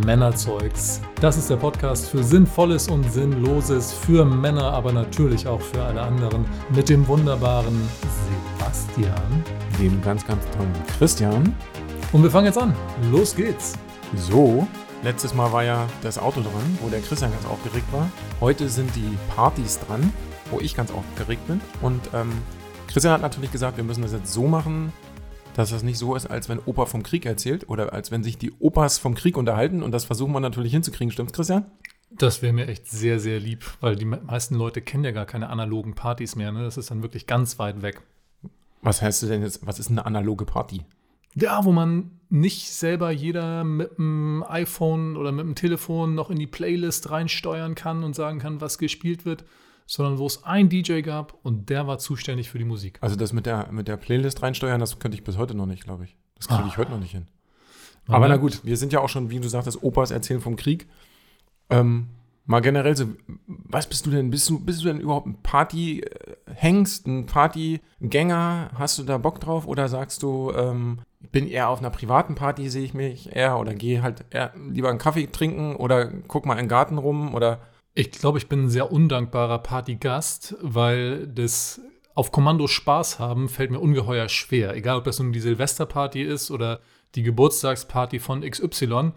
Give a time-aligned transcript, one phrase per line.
[0.00, 1.00] Männerzeugs.
[1.20, 6.02] Das ist der Podcast für Sinnvolles und Sinnloses, für Männer, aber natürlich auch für alle
[6.02, 6.44] anderen.
[6.74, 7.76] Mit dem wunderbaren
[8.56, 9.44] Sebastian.
[9.78, 11.54] Dem ganz, ganz tollen Christian.
[12.12, 12.74] Und wir fangen jetzt an.
[13.10, 13.74] Los geht's.
[14.16, 14.66] So,
[15.02, 18.08] letztes Mal war ja das Auto dran, wo der Christian ganz aufgeregt war.
[18.40, 20.12] Heute sind die Partys dran,
[20.50, 21.60] wo ich ganz aufgeregt bin.
[21.82, 22.32] Und ähm,
[22.86, 24.92] Christian hat natürlich gesagt, wir müssen das jetzt so machen,
[25.58, 28.38] dass das nicht so ist, als wenn Opa vom Krieg erzählt oder als wenn sich
[28.38, 29.82] die Opas vom Krieg unterhalten.
[29.82, 31.10] Und das versuchen wir natürlich hinzukriegen.
[31.10, 31.66] Stimmt's, Christian?
[32.12, 35.48] Das wäre mir echt sehr, sehr lieb, weil die meisten Leute kennen ja gar keine
[35.48, 36.52] analogen Partys mehr.
[36.52, 36.62] Ne?
[36.62, 38.02] Das ist dann wirklich ganz weit weg.
[38.82, 40.82] Was heißt denn jetzt, was ist eine analoge Party?
[41.34, 46.38] Ja, wo man nicht selber jeder mit dem iPhone oder mit dem Telefon noch in
[46.38, 49.44] die Playlist reinsteuern kann und sagen kann, was gespielt wird,
[49.90, 52.98] sondern wo es einen DJ gab und der war zuständig für die Musik.
[53.00, 55.82] Also das mit der, mit der Playlist reinsteuern, das könnte ich bis heute noch nicht,
[55.82, 56.14] glaube ich.
[56.36, 56.76] Das kriege ich Ah.
[56.76, 57.26] heute noch nicht hin.
[58.06, 60.56] Man Aber na gut, wir sind ja auch schon, wie du sagtest, Opas erzählen vom
[60.56, 60.86] Krieg.
[61.70, 62.08] Ähm,
[62.44, 63.06] mal generell so,
[63.46, 64.28] was bist du denn?
[64.30, 68.70] Bist du, bist du denn überhaupt ein Party-Hengst, ein Partygänger?
[68.74, 69.66] Hast du da Bock drauf?
[69.66, 71.00] Oder sagst du, ähm,
[71.32, 74.88] bin eher auf einer privaten Party, sehe ich mich eher oder gehe halt eher lieber
[74.90, 77.60] einen Kaffee trinken oder guck mal in den Garten rum oder
[77.98, 81.80] Ich glaube, ich bin ein sehr undankbarer Partygast, weil das
[82.14, 84.76] auf Kommando Spaß haben fällt mir ungeheuer schwer.
[84.76, 86.78] Egal, ob das nun die Silvesterparty ist oder
[87.16, 89.14] die Geburtstagsparty von XY.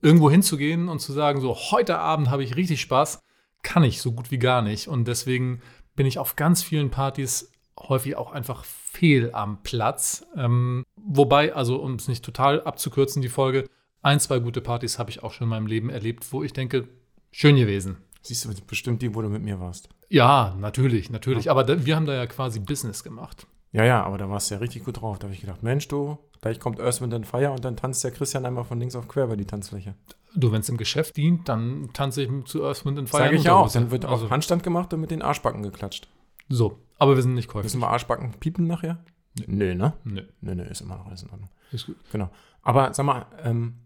[0.00, 3.20] Irgendwo hinzugehen und zu sagen, so heute Abend habe ich richtig Spaß,
[3.64, 4.86] kann ich so gut wie gar nicht.
[4.86, 5.60] Und deswegen
[5.96, 10.24] bin ich auf ganz vielen Partys häufig auch einfach fehl am Platz.
[10.36, 13.64] Ähm, wobei, also um es nicht total abzukürzen, die Folge,
[14.02, 16.86] ein, zwei gute Partys habe ich auch schon in meinem Leben erlebt, wo ich denke,
[17.32, 17.96] schön gewesen.
[18.22, 19.88] Siehst du bestimmt die, wo du mit mir warst.
[20.08, 21.50] Ja, natürlich, natürlich.
[21.50, 23.46] Aber da, wir haben da ja quasi Business gemacht.
[23.72, 25.18] Ja, ja, aber da warst du ja richtig gut drauf.
[25.18, 28.10] Da habe ich gedacht, Mensch, du, gleich kommt Earth, Wind Fire und dann tanzt der
[28.10, 29.94] Christian einmal von links auf quer über die Tanzfläche.
[30.34, 33.22] Du, wenn es im Geschäft dient, dann tanze ich zu Earth, Wind Fire.
[33.22, 33.70] Sage in ich ja auch.
[33.70, 36.08] Dann wird auch also, Handstand gemacht und mit den Arschbacken geklatscht.
[36.48, 37.72] So, aber wir sind nicht käuflich.
[37.72, 38.98] Müssen wir Arschbacken piepen nachher?
[39.46, 39.92] Nö, ne?
[40.02, 41.48] Nö, Nö, nö, ist immer noch alles in Ordnung.
[41.70, 41.96] ist gut.
[42.10, 42.30] Genau.
[42.62, 43.76] Aber sag mal, ähm,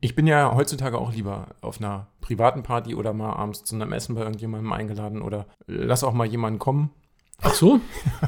[0.00, 3.92] ich bin ja heutzutage auch lieber auf einer privaten Party oder mal abends zu einem
[3.92, 6.90] Essen bei irgendjemandem eingeladen oder lass auch mal jemanden kommen.
[7.44, 7.80] Ach so,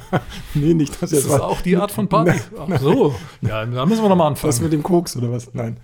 [0.55, 2.39] Nee, nicht das das ist auch die Art von Party.
[2.59, 4.63] Ach so, ja, da müssen wir nochmal anfangen.
[4.63, 5.55] mit dem Koks oder was?
[5.55, 5.79] Nein.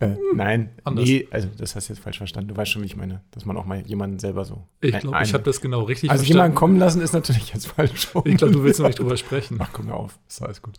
[0.00, 1.04] Äh, nein, Anders.
[1.04, 2.48] nee, also das hast du jetzt falsch verstanden.
[2.48, 4.66] Du weißt schon, wie ich meine, dass man auch mal jemanden selber so.
[4.80, 8.08] Ich glaube, ich habe das genau richtig Also jemanden kommen lassen ist natürlich jetzt falsch.
[8.24, 9.58] Ich glaube, du willst noch nicht drüber sprechen.
[9.60, 10.78] Ach, komm mir auf, ist alles gut.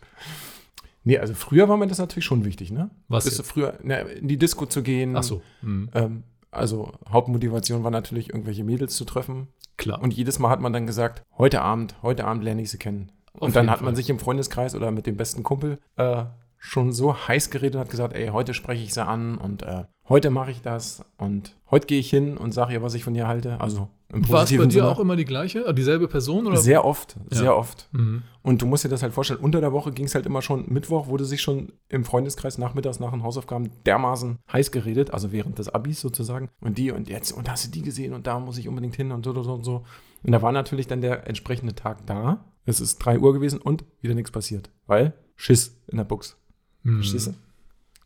[1.04, 2.90] Nee, also früher war mir das natürlich schon wichtig, ne?
[3.08, 3.52] Was Bist du jetzt?
[3.52, 5.16] früher ne, in die Disco zu gehen?
[5.16, 9.48] Ach so, hm, Ähm, also Hauptmotivation war natürlich, irgendwelche Mädels zu treffen.
[9.78, 10.02] klar.
[10.02, 13.12] Und jedes Mal hat man dann gesagt, heute Abend, heute Abend lerne ich sie kennen.
[13.34, 13.96] Auf und dann hat man Fall.
[13.96, 16.26] sich im Freundeskreis oder mit dem besten Kumpel äh,
[16.64, 19.86] schon so heiß geredet und hat gesagt, ey, heute spreche ich sie an und äh,
[20.08, 23.16] heute mache ich das und heute gehe ich hin und sage ihr, was ich von
[23.16, 23.60] ihr halte.
[23.60, 24.88] Also im War es bei positiven dir Sinne.
[24.90, 26.46] auch immer die gleiche, äh, dieselbe Person?
[26.46, 26.58] Oder?
[26.58, 27.38] Sehr oft, Ja.
[27.38, 27.90] sehr oft.
[27.94, 28.22] Mhm.
[28.44, 30.66] Und du musst dir das halt vorstellen, unter der Woche ging es halt immer schon,
[30.72, 35.58] Mittwoch wurde sich schon im Freundeskreis nachmittags nach den Hausaufgaben dermaßen heiß geredet, also während
[35.58, 36.50] des Abis sozusagen.
[36.62, 39.12] Und die und jetzt, und hast du die gesehen und da muss ich unbedingt hin
[39.12, 39.84] und so und so und so.
[40.22, 42.46] Und da war natürlich dann der entsprechende Tag da.
[42.66, 44.70] Es ist 3 Uhr gewesen und wieder nichts passiert.
[44.86, 46.38] Weil Schiss in der Buchs.
[46.84, 46.98] Mhm.
[46.98, 47.32] Verstehst du?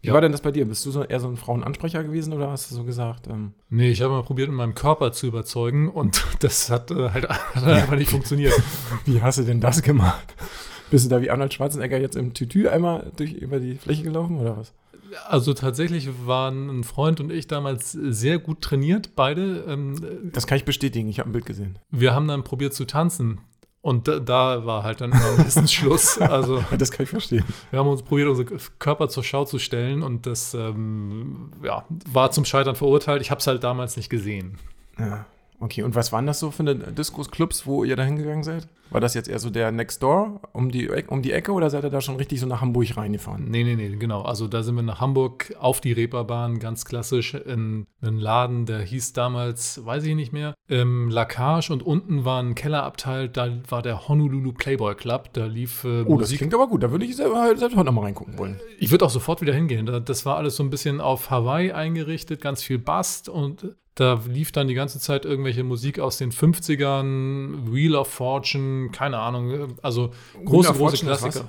[0.02, 0.14] Wie Ja.
[0.14, 0.66] war denn das bei dir?
[0.66, 3.90] Bist du so eher so ein Frauenansprecher gewesen oder hast du so gesagt, ähm, Nee,
[3.90, 7.96] ich habe mal probiert, in meinem Körper zu überzeugen und das hat äh, halt einfach
[7.96, 8.54] nicht funktioniert.
[9.06, 10.36] wie hast du denn das gemacht?
[10.92, 14.38] Bist du da wie Arnold Schwarzenegger jetzt im Tütü einmal durch, über die Fläche gelaufen
[14.38, 14.74] oder was?
[15.28, 19.64] Also tatsächlich waren ein Freund und ich damals sehr gut trainiert, beide.
[19.68, 21.80] Ähm, Das kann ich bestätigen, ich habe ein Bild gesehen.
[21.90, 23.40] wir haben dann probiert zu tanzen.
[23.86, 26.18] Und da, da war halt dann am besten Schluss.
[26.20, 27.46] Also Das kann ich verstehen.
[27.70, 32.32] wir haben uns probiert, unsere Körper zur Schau zu stellen und das ähm, ja, war
[32.32, 33.22] zum Scheitern verurteilt.
[33.22, 34.58] Ich habe es halt damals nicht gesehen.
[34.98, 35.28] Ja.
[35.66, 38.68] Okay, und was waren das so für eine Discos, Clubs, wo ihr da hingegangen seid?
[38.92, 41.84] War das jetzt eher so der Next Door um die, um die Ecke oder seid
[41.84, 43.50] ihr da schon richtig so nach Hamburg reingefahren?
[43.50, 44.22] Nee, nee, nee, genau.
[44.22, 48.82] Also da sind wir nach Hamburg auf die Reeperbahn, ganz klassisch, in einen Laden, der
[48.82, 53.82] hieß damals, weiß ich nicht mehr, ähm, Lacage und unten war ein Kellerabteil, da war
[53.82, 56.38] der Honolulu Playboy Club, da lief äh, Oh, das Musik.
[56.38, 56.84] klingt aber gut.
[56.84, 58.60] Da würde ich selber, halt selbst heute nochmal reingucken wollen.
[58.78, 59.88] Ich würde auch sofort wieder hingehen.
[59.88, 64.22] Da- Das war alles so ein bisschen auf Hawaii eingerichtet, ganz viel Bast und da
[64.28, 69.78] lief dann die ganze Zeit irgendwelche Musik aus den 50ern, Wheel of Fortune, keine Ahnung,
[69.82, 71.12] also große, große Fortune?
[71.12, 71.48] Klassiker.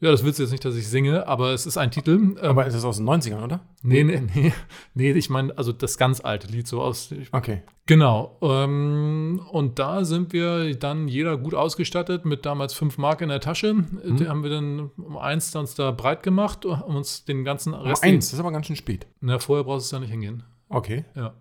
[0.00, 2.12] Ja, das willst du jetzt nicht, dass ich singe, aber es ist ein Titel.
[2.12, 3.60] Ähm, Aber ist das aus den 90ern, oder?
[3.82, 4.52] nee, nee, nee.
[4.92, 7.14] Nee, ich meine, also das ganz alte Lied, so aus.
[7.32, 7.62] Okay.
[7.86, 8.36] Genau.
[8.42, 13.40] Ähm, und da sind wir dann jeder gut ausgestattet mit damals 5 Mark in der
[13.40, 13.72] Tasche.
[13.72, 14.16] Mhm.
[14.18, 18.02] Die haben wir dann um eins uns da breit gemacht, um uns den ganzen Rest.
[18.02, 19.06] eins, das ist aber ganz schön spät.
[19.20, 20.42] Na, vorher brauchst du ja nicht hingehen.
[20.68, 21.04] Okay.
[21.14, 21.32] Ja.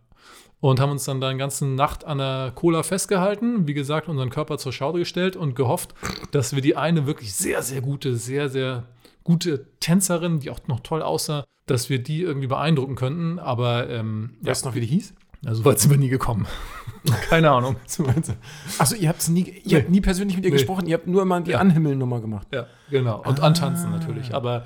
[0.61, 4.29] Und haben uns dann da die ganze Nacht an der Cola festgehalten, wie gesagt, unseren
[4.31, 5.93] Körper zur Schau gestellt und gehofft,
[6.31, 8.85] dass wir die eine wirklich sehr, sehr gute, sehr, sehr
[9.23, 13.37] gute Tänzerin, die auch noch toll aussah, dass wir die irgendwie beeindrucken könnten.
[13.37, 15.13] Aber ähm, ja, Weißt du noch, wie die hieß?
[15.41, 16.47] ja, so weit sind wir nie gekommen.
[17.29, 17.75] Keine Ahnung.
[18.79, 20.57] Achso, ihr, habt's nie, ihr habt nie persönlich mit ihr Nee.
[20.57, 21.59] gesprochen, ihr habt nur immer die Ja.
[21.59, 22.47] Anhimmelnummer gemacht.
[22.51, 23.21] Ja, genau.
[23.23, 23.47] Und Ah.
[23.47, 24.33] antanzen natürlich.
[24.33, 24.65] Aber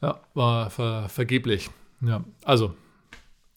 [0.00, 1.68] ja, war ver vergeblich.
[2.00, 2.72] Ja, also.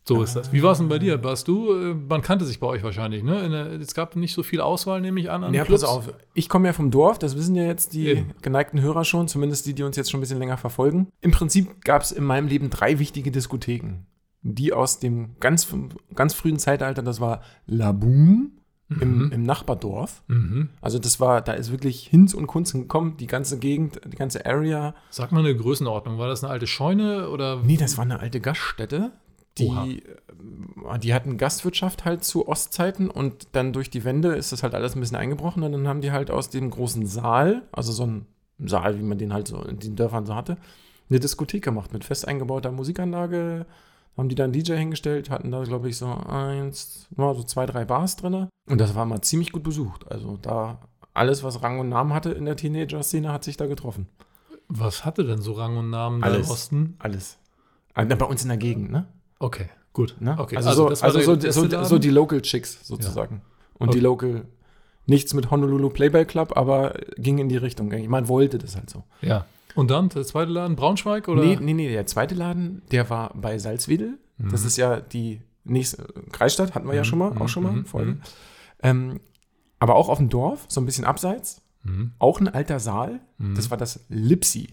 [0.07, 0.51] So ist das.
[0.51, 1.23] Wie war es denn bei dir?
[1.23, 3.47] Warst du, äh, man kannte sich bei euch wahrscheinlich, ne?
[3.49, 5.43] Der, es gab nicht so viel Auswahl, nehme ich an.
[5.43, 5.81] an Ja, Clubs.
[5.81, 6.13] pass auf.
[6.33, 8.31] Ich komme ja vom Dorf, das wissen ja jetzt die Eben.
[8.41, 11.09] geneigten Hörer schon, zumindest die, die uns jetzt schon ein bisschen länger verfolgen.
[11.21, 14.05] Im Prinzip gab es in meinem Leben drei wichtige Diskotheken.
[14.41, 15.67] Die aus dem ganz,
[16.15, 18.53] ganz frühen Zeitalter, das war La Boom
[18.89, 19.31] im, Mhm.
[19.31, 20.23] im Nachbardorf.
[20.27, 20.69] Mhm.
[20.81, 24.45] Also das war, da ist wirklich Hinz und Kunz gekommen, die ganze Gegend, die ganze
[24.47, 24.95] Area.
[25.11, 26.17] Sag mal eine Größenordnung.
[26.17, 27.61] War das eine alte Scheune oder?
[27.63, 29.11] Nee, das war eine alte Gaststätte.
[29.59, 34.63] Die, äh, die hatten Gastwirtschaft halt zu Ostzeiten und dann durch die Wende ist das
[34.63, 37.91] halt alles ein bisschen eingebrochen und dann haben die halt aus dem großen Saal, also
[37.91, 38.25] so ein
[38.59, 40.57] Saal, wie man den halt so in den Dörfern so hatte,
[41.09, 43.65] eine Diskothek gemacht mit fest eingebauter Musikanlage.
[44.17, 47.85] Haben die dann DJ hingestellt, hatten da, glaube ich, so eins, ja, so zwei, drei
[47.85, 48.49] Bars drin.
[48.69, 50.11] Und das war mal ziemlich gut besucht.
[50.11, 50.79] Also da
[51.13, 54.07] alles, was Rang und Namen hatte in der Teenager-Szene, hat sich da getroffen.
[54.67, 56.49] Was hatte denn so Rang und Namen da im Alles.
[56.49, 56.95] Osten?
[56.99, 57.37] Alles.
[57.93, 59.07] Ah, Bei uns in der Gegend, ne?
[59.39, 60.15] Okay, gut.
[60.19, 60.35] Ne?
[60.37, 61.85] Okay, also, so, also so, erste so, Laden?
[61.85, 63.41] so die Local Chicks sozusagen.
[63.75, 64.03] Und die Okay.
[64.03, 64.45] Local,
[65.05, 67.91] nichts mit Honolulu Playboy Club, aber ging in die Richtung.
[67.93, 69.03] Ich meine, wollte das halt so.
[69.21, 69.45] Ja.
[69.75, 71.41] Und dann der zweite Laden, Braunschweig oder?
[71.41, 74.17] Nee, nee, nee, der zweite Laden, der war bei Salzwedel.
[74.37, 77.63] Das ist ja die nächste Kreisstadt, hatten wir ja Mhm, schon mal, mhm, auch schon
[77.63, 78.11] mal mhm, Folge.
[78.11, 78.21] mhm.
[78.81, 79.19] Ähm,
[79.79, 82.11] aber auch auf dem Dorf, so ein bisschen abseits, Mhm.
[82.19, 83.19] auch ein alter Saal.
[83.37, 83.55] Mhm.
[83.55, 84.69] Das war das Lipsi.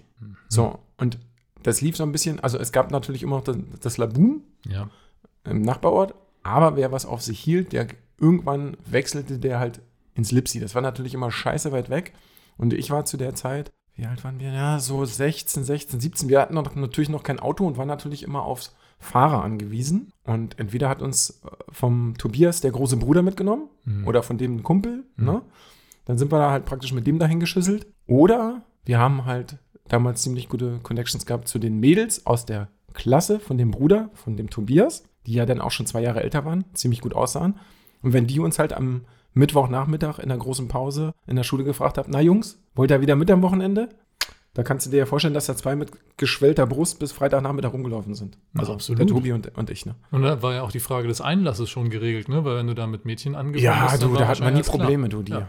[0.49, 1.19] So, und
[1.63, 4.89] das lief so ein bisschen, also es gab natürlich immer noch das, das Laboon, Ja.
[5.45, 6.15] im Nachbarort.
[6.43, 9.81] Aber wer was auf sich hielt, der irgendwann wechselte der halt
[10.15, 10.61] ins Lipsi.
[10.61, 12.13] Das war natürlich immer scheiße weit weg.
[12.57, 14.51] Und ich war zu der Zeit, wie alt waren wir?
[14.53, 16.29] Ja, so 16, 16, 17.
[16.29, 20.11] Wir hatten noch, natürlich noch kein Auto und waren natürlich immer aufs Fahrer angewiesen.
[20.25, 24.07] Und entweder hat uns äh, vom Tobias der große Bruder mitgenommen Mhm.
[24.07, 25.05] oder von dem ein Kumpel.
[25.17, 25.43] Ne?
[26.07, 27.87] Dann sind wir da halt praktisch mit dem dahin geschüsselt.
[28.07, 29.59] Oder wir haben halt
[29.89, 34.37] damals ziemlich gute Connections gehabt zu den Mädels aus der Klasse von dem Bruder, von
[34.37, 37.59] dem Tobias, die ja dann auch schon zwei Jahre älter waren, ziemlich gut aussahen.
[38.03, 39.03] Und wenn die uns halt am
[39.35, 43.17] Mittwochnachmittag in der großen Pause in der Schule gefragt haben, na Jungs, wollt ihr wieder
[43.17, 43.91] mit am Wochenende?
[44.55, 48.15] Da kannst du dir ja vorstellen, dass da zwei mit geschwellter Brust bis Freitagnachmittag rumgelaufen
[48.15, 48.39] sind.
[48.57, 49.01] Also absolut.
[49.01, 49.85] der Tobi und, und ich.
[49.85, 49.95] Ne?
[50.11, 52.43] Und da war ja auch die Frage des Einlasses schon geregelt, ne?
[52.43, 54.63] Weil wenn du da mit Mädchen angefangen Ja, hast, du, war da hat man nie
[54.63, 55.33] Probleme, du, die.
[55.33, 55.49] Ja.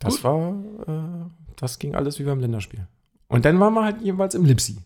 [0.00, 0.24] Das Gut.
[0.24, 0.54] war,
[0.88, 2.88] äh, das ging alles wie beim Länderspiel.
[3.28, 4.78] Und dann waren wir halt jeweils im Lipsi.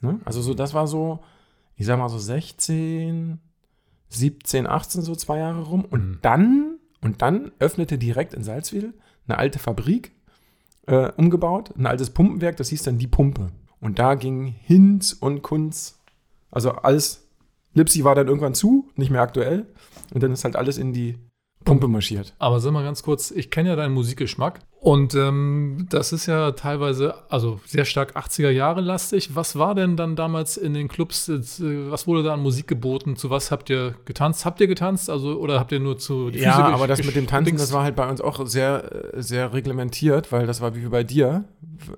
[0.00, 0.18] Ne?
[0.24, 1.20] Also so, das war so,
[1.76, 3.38] ich sag mal so 16,
[4.08, 5.84] 17, 18, so zwei Jahre rum.
[5.84, 6.18] Und Mhm.
[6.22, 8.94] dann, und dann öffnete direkt in Salzwedel
[9.26, 10.12] eine alte Fabrik,
[10.86, 13.50] äh, umgebaut, ein altes Pumpenwerk, das hieß dann die Pumpe.
[13.80, 15.98] Und da ging Hinz und Kunz,
[16.50, 17.26] also alles,
[17.72, 19.66] Lipsi war dann irgendwann zu, nicht mehr aktuell.
[20.12, 21.18] Und dann ist halt alles in die
[21.64, 22.34] Pumpe marschiert.
[22.38, 26.52] Aber sag mal ganz kurz, ich kenne ja deinen Musikgeschmack und ähm, das ist ja
[26.52, 29.34] teilweise, also sehr stark 80er Jahre lastig.
[29.34, 31.40] Was war denn dann damals in den Clubs, äh,
[31.90, 33.16] was wurde da an Musik geboten?
[33.16, 34.44] Zu was habt ihr getanzt?
[34.44, 35.08] Habt ihr getanzt?
[35.08, 37.96] Also, oder habt ihr nur zu Ja, aber das mit dem Tanzen, das war halt
[37.96, 41.44] bei uns auch sehr, sehr reglementiert, weil das war wie bei dir.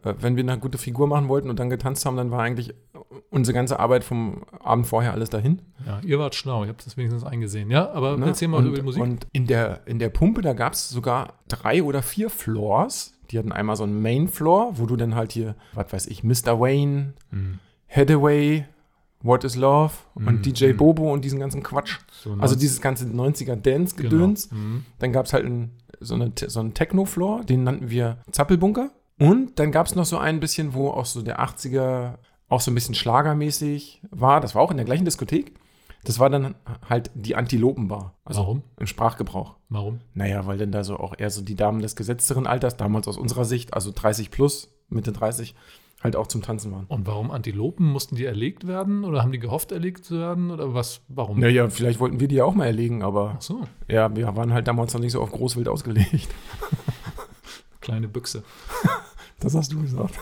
[0.05, 2.73] Wenn wir eine gute Figur machen wollten und dann getanzt haben, dann war eigentlich
[3.31, 5.61] unsere ganze Arbeit vom Abend vorher alles dahin.
[5.87, 7.71] Ja, ihr wart schlau, ich habe das wenigstens eingesehen.
[7.71, 8.27] Ja, aber Ne?
[8.27, 9.03] erzähl mal und, über die Musik.
[9.03, 12.31] Und in der, in der Pumpe, da gab es sogar drei oder vier
[12.77, 13.13] Floors.
[13.31, 16.23] Die hatten einmal so einen Main Floor, wo du dann halt hier, was weiß ich,
[16.23, 16.61] Mr.
[16.61, 17.59] Wayne, Hm.
[17.89, 18.67] Hathaway,
[19.23, 20.77] What is Love Mhm, und DJ mhm.
[20.77, 21.99] Bobo und diesen ganzen Quatsch.
[22.11, 24.51] So Also 90 dieses ganze 90er Dance-Gedöns.
[24.51, 24.61] Genau.
[24.61, 24.85] Mhm.
[24.99, 28.91] Dann gab es halt ein, so, eine, so einen Techno-Floor, den nannten wir Zappelbunker.
[29.19, 32.19] Und dann gab es noch so ein bisschen, wo auch so der 80er
[32.49, 34.41] auch so ein bisschen schlagermäßig war.
[34.41, 35.55] Das war auch in der gleichen Diskothek.
[36.07, 36.55] Das war dann
[36.89, 38.15] halt die Antilopenbar.
[38.25, 38.63] Also Warum?
[38.79, 39.57] im Sprachgebrauch.
[39.69, 39.99] Warum?
[40.15, 43.17] Naja, weil dann da so auch eher so die Damen des gesetzteren Alters, damals aus
[43.19, 45.57] unserer Sicht, also 30 plus, Mitte 30,
[46.01, 46.85] halt auch zum Tanzen waren.
[46.87, 47.85] Und warum Antilopen?
[47.91, 50.53] Mussten die erlegt werden oder haben die gehofft, erlegt zu werden?
[50.53, 51.01] Oder was?
[51.09, 51.41] Warum?
[51.41, 54.53] Naja, vielleicht wollten wir die ja auch mal erlegen, aber Ach so, ja, wir waren
[54.53, 56.29] halt damals noch nicht so auf Großwild ausgelegt.
[57.81, 58.45] kleine Büchse.
[59.39, 60.19] Das hast du gesagt.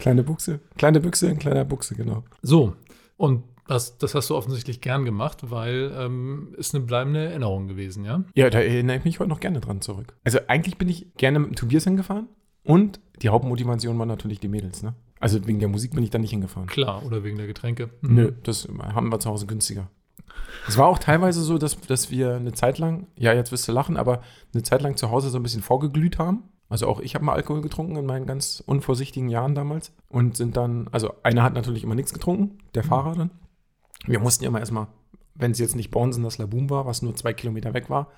[0.00, 0.58] Kleine Buchse.
[0.76, 2.24] Kleine Büchse in kleiner Buchse, genau.
[2.42, 2.74] So,
[3.16, 8.04] und das, das hast du offensichtlich gern gemacht, weil ähm, ist eine bleibende Erinnerung gewesen,
[8.04, 8.24] ja?
[8.34, 10.16] Ja, da erinnere ich mich heute noch gerne dran zurück.
[10.24, 12.28] Also eigentlich bin ich gerne mit dem Tobias hingefahren
[12.64, 14.94] und die Hauptmotivation war natürlich die Mädels, ne?
[15.20, 16.68] Also wegen der Musik bin ich da nicht hingefahren.
[16.68, 17.90] Klar, oder wegen der Getränke.
[18.00, 18.14] Mhm.
[18.14, 19.90] Nö, das haben wir zu Hause günstiger.
[20.66, 23.72] Es war auch teilweise so, dass, dass wir eine Zeit lang, ja, jetzt wirst du
[23.72, 24.22] lachen, aber
[24.54, 26.44] eine Zeit lang zu Hause so ein bisschen vorgeglüht haben.
[26.68, 30.56] Also auch ich habe mal Alkohol getrunken in meinen ganz unvorsichtigen Jahren damals und sind
[30.56, 33.30] dann, also einer hat natürlich immer nichts getrunken, der Fahrer dann.
[34.06, 34.86] Wir mussten ja immer erstmal,
[35.34, 38.10] wenn es jetzt nicht Bonsen, das Laboom war, was nur zwei Kilometer weg war,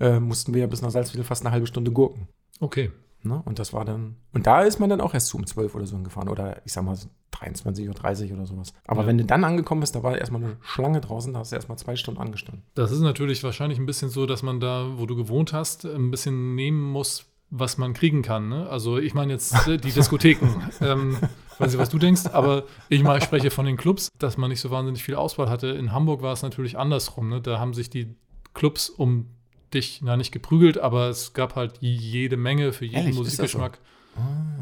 [0.00, 2.28] äh, mussten wir ja bis nach Salzwedel fast eine halbe Stunde gurken.
[2.60, 2.90] Okay.
[3.22, 3.42] Ne?
[3.44, 5.96] Und das war dann, und da ist man dann auch erst um 12 oder so
[5.96, 6.96] hingefahren oder ich sag mal
[7.34, 8.72] 23.30 Uhr oder sowas.
[8.86, 9.06] Aber Ja.
[9.08, 11.78] wenn du dann angekommen bist, da war erstmal eine Schlange draußen, da hast du erstmal
[11.78, 12.62] zwei Stunden angestanden.
[12.74, 16.10] Das ist natürlich wahrscheinlich ein bisschen so, dass man da, wo du gewohnt hast, ein
[16.10, 18.48] bisschen nehmen muss, was man kriegen kann.
[18.48, 18.68] Ne?
[18.68, 20.48] Also ich meine jetzt äh, die Diskotheken.
[20.80, 21.16] ähm,
[21.60, 24.60] weiß nicht, was du denkst, aber ich mal spreche von den Clubs, dass man nicht
[24.60, 25.68] so wahnsinnig viel Auswahl hatte.
[25.68, 27.28] In Hamburg war es natürlich andersrum.
[27.28, 27.40] Ne?
[27.40, 28.14] Da haben sich die
[28.54, 29.26] Clubs um
[29.74, 33.22] dich, na nicht geprügelt, aber es gab halt jede Menge für jeden Ehrlich, das so?
[33.24, 33.78] Musikgeschmack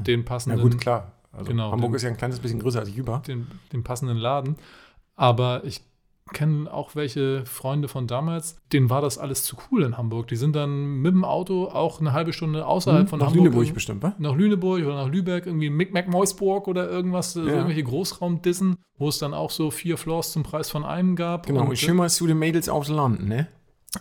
[0.07, 1.13] den Na passenden gut, klar.
[1.33, 3.19] Also Genau, Hamburg dann- ist ja ein kleines bisschen größer als Jüba.
[3.27, 4.57] den, den passenden Laden.
[5.17, 5.81] Aber ich
[6.33, 10.29] kenne auch welche Freunde von damals, denen war das alles zu cool in Hamburg.
[10.29, 13.45] Die sind dann mit dem Auto auch eine halbe Stunde außerhalb von Hm, Nach Hamburg.
[13.45, 14.15] Lüneburg irgendwie- bestimmt, wa?
[14.19, 17.47] Nach Lüneburg oder nach Lübeck, irgendwie Micmac Meusburg oder irgendwas, äh, Ja.
[17.49, 21.47] irgendwelche Großraumdissen, wo es dann auch so vier Floors zum Preis von einem gab.
[21.47, 23.49] Genau, Und, und schön mal zu den Mädels aufs Land, ne?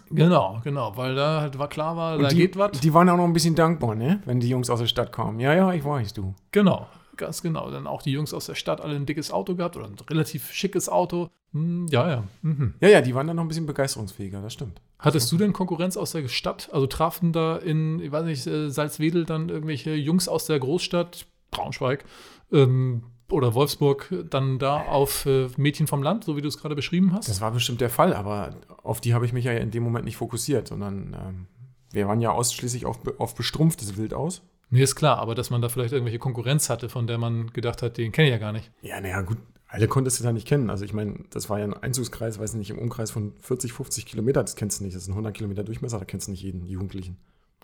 [0.10, 2.72] genau, genau, weil da halt war klar war, Und da die, geht was.
[2.80, 4.22] Die waren auch noch ein bisschen dankbar, ne?
[4.26, 5.40] Wenn die Jungs aus der Stadt kamen.
[5.40, 6.34] Ja, ja, ich weiß, du.
[6.52, 7.70] Genau, ganz genau.
[7.72, 10.52] Dann auch die Jungs aus der Stadt alle ein dickes Auto gehabt oder ein relativ
[10.52, 11.30] schickes Auto.
[11.54, 12.24] Hm, ja, ja.
[12.42, 12.74] Mhm.
[12.80, 14.82] Ja, ja, die waren dann noch ein bisschen begeisterungsfähiger, das stimmt.
[15.00, 16.70] Hattest du denn Konkurrenz aus der Stadt?
[16.72, 21.28] Also trafen da in, ich weiß nicht, äh, Salzwedel dann irgendwelche Jungs aus der Großstadt,
[21.52, 22.06] Braunschweig
[22.52, 26.76] ähm, oder Wolfsburg, dann da auf äh, Mädchen vom Land, so wie du es gerade
[26.76, 27.30] beschrieben hast?
[27.30, 30.06] Das war bestimmt der Fall, aber auf die habe ich mich ja in dem Moment
[30.06, 31.48] nicht fokussiert, sondern ähm,
[31.92, 34.42] wir waren ja ausschließlich auf, auf bestrumpftes Wild aus.
[34.74, 37.82] Nee, ist klar, aber dass man da vielleicht irgendwelche Konkurrenz hatte, von der man gedacht
[37.82, 38.72] hat, den kenne ich ja gar nicht.
[38.82, 39.38] Ja, naja, gut,
[39.68, 40.70] alle konntest du da nicht kennen.
[40.70, 44.06] Also ich meine, das war ja ein Einzugskreis, weiß nicht, im Umkreis von 40, 50
[44.06, 44.96] Kilometer, das kennst du nicht.
[44.96, 47.18] Das sind 100 Kilometer Durchmesser, da kennst du nicht jeden Jugendlichen.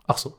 [0.07, 0.37] Ach so.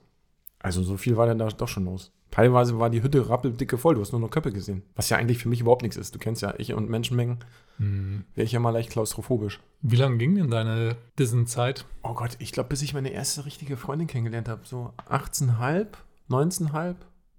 [0.63, 2.13] Also so viel war dann da doch schon los.
[2.31, 4.83] Teilweise war die Hütte rappeldicke voll, du hast nur noch Köpfe gesehen.
[4.95, 6.15] Was ja eigentlich für mich überhaupt nichts ist.
[6.15, 7.39] Du kennst ja, ich und Menschenmengen,
[7.79, 8.25] Hm.
[8.35, 9.59] wäre ich ja mal leicht klaustrophobisch.
[9.81, 11.87] Wie lange ging denn deine Dissen-Zeit?
[12.03, 15.87] Oh Gott, ich glaube, bis ich meine erste richtige Freundin kennengelernt habe, so 18,5,
[16.31, 16.95] 19,5,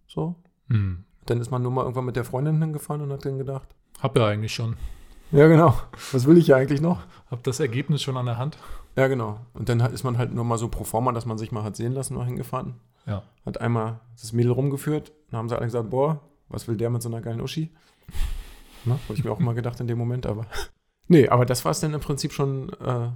[0.08, 0.36] so.
[0.68, 1.04] Hm.
[1.26, 3.68] Dann ist man nur mal irgendwann mit der Freundin hingefahren und hat dann gedacht,
[4.02, 4.76] Hab ja eigentlich schon.
[5.32, 5.76] ja genau,
[6.12, 7.04] was will ich ja eigentlich noch?
[7.30, 8.58] Hab das Ergebnis schon an der Hand.
[8.96, 9.40] Ja, genau.
[9.54, 11.76] Und dann ist man halt nur mal so pro forma, dass man sich mal hat
[11.78, 12.76] sehen lassen, noch hingefahren.
[13.06, 13.24] Ja.
[13.46, 15.14] Hat einmal das Mädel rumgeführt.
[15.30, 16.20] Dann haben sie alle gesagt, boah,
[16.50, 17.72] was will der mit so einer geilen Uschi?
[18.84, 19.00] Ne?
[19.08, 20.46] Habe ich mir auch mal gedacht in dem Moment, aber.
[21.08, 23.10] Nee, aber das war es dann im Prinzip schon, äh,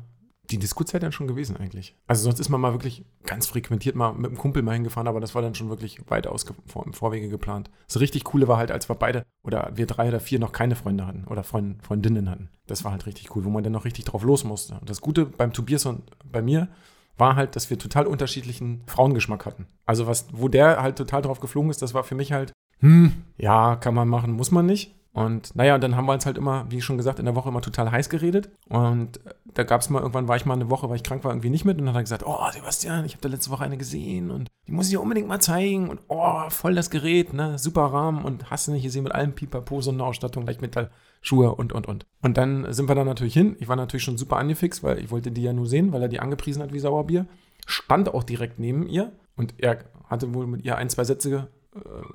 [0.51, 1.95] die Disco-Zeit dann schon gewesen eigentlich.
[2.07, 5.19] Also sonst ist man mal wirklich ganz frequentiert mal mit einem Kumpel mal hingefahren, aber
[5.19, 7.69] das war dann schon wirklich weit aus vor, im Vorwege geplant.
[7.87, 10.75] Das richtig Coole war halt, als wir beide oder wir drei oder vier noch keine
[10.75, 12.49] Freunde hatten oder Freund, Freundinnen hatten.
[12.67, 14.75] Das war halt richtig cool, wo man dann noch richtig drauf los musste.
[14.79, 16.69] Und das Gute beim Tobias und bei mir
[17.17, 19.67] war halt, dass wir total unterschiedlichen Frauengeschmack hatten.
[19.85, 23.13] Also was, wo der halt total drauf geflogen ist, das war für mich halt, hm,
[23.37, 24.95] ja, kann man machen, muss man nicht.
[25.15, 27.47] Und naja, und dann haben wir uns halt immer, wie schon gesagt, in der Woche
[27.47, 28.49] immer total heiß geredet.
[28.67, 31.31] Und da gab es mal, irgendwann war ich mal eine Woche, weil ich krank war,
[31.31, 31.79] irgendwie nicht mit.
[31.79, 34.49] Und dann hat er gesagt, oh, Sebastian, ich habe da letzte Woche eine gesehen und
[34.67, 35.87] die muss ich dir unbedingt mal zeigen.
[35.87, 39.31] Und oh, voll das Gerät, ne, super Rahmen und hast du nicht gesehen mit allem
[39.31, 42.05] Pipapo, so eine Ausstattung, Leichtmetallschuhe und, und, und.
[42.21, 43.55] Und dann sind wir da natürlich hin.
[43.61, 46.09] Ich war natürlich schon super angefixt, weil ich wollte die ja nur sehen, weil er
[46.09, 47.25] die angepriesen hat wie Sauerbier.
[47.65, 49.77] Stand auch direkt neben ihr und er
[50.09, 51.47] hatte wohl mit ihr ein, zwei Sätze äh,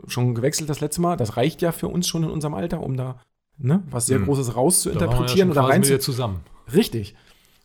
[0.07, 1.17] schon gewechselt das letzte Mal.
[1.17, 3.21] Das reicht ja für uns schon in unserem Alter, um da
[3.59, 4.27] ne, was sehr Hm.
[4.27, 6.41] Großes raus zu Da waren wir ja oder rein zu zusammen.
[6.73, 7.15] Richtig.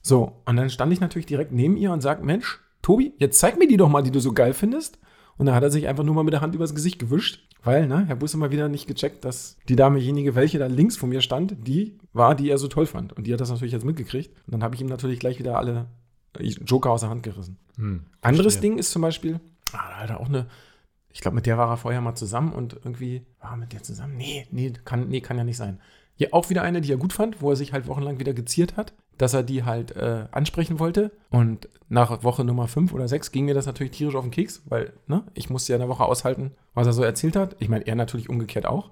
[0.01, 3.57] So, und dann stand ich natürlich direkt neben ihr und sag, Mensch, Tobi, jetzt zeig
[3.57, 4.99] mir die doch mal, die du so geil findest.
[5.37, 7.87] Und dann hat er sich einfach nur mal mit der Hand übers Gesicht gewischt, weil,
[7.87, 11.21] ne, Herr Busse mal wieder nicht gecheckt, dass die Damejenige, welche da links von mir
[11.21, 13.13] stand, die war, die er so toll fand.
[13.13, 14.31] Und die hat das natürlich jetzt mitgekriegt.
[14.45, 15.87] Und dann habe ich ihm natürlich gleich wieder alle
[16.39, 17.57] Joker aus der Hand gerissen.
[17.77, 18.05] Hm.
[18.21, 18.59] Anderes.
[18.59, 19.39] Ding ist zum Beispiel,
[19.73, 20.47] ah, da hat er auch eine,
[21.15, 23.81] ich glaube, mit der war er vorher mal zusammen und irgendwie, war er mit der
[23.81, 24.17] zusammen?
[24.17, 25.79] Nee, nee, kann, nee, kann ja nicht sein.
[26.17, 28.75] Ja, auch wieder eine, die er gut fand, wo er sich halt wochenlang wieder geziert
[28.75, 31.11] hat, dass er die halt äh, ansprechen wollte.
[31.29, 34.63] Und nach Woche Nummer 5 oder 6 ging mir das natürlich tierisch auf den Keks,
[34.65, 37.55] weil, ne, ich musste ja eine Woche aushalten, was er so erzählt hat.
[37.59, 38.91] Ich meine, er natürlich umgekehrt auch.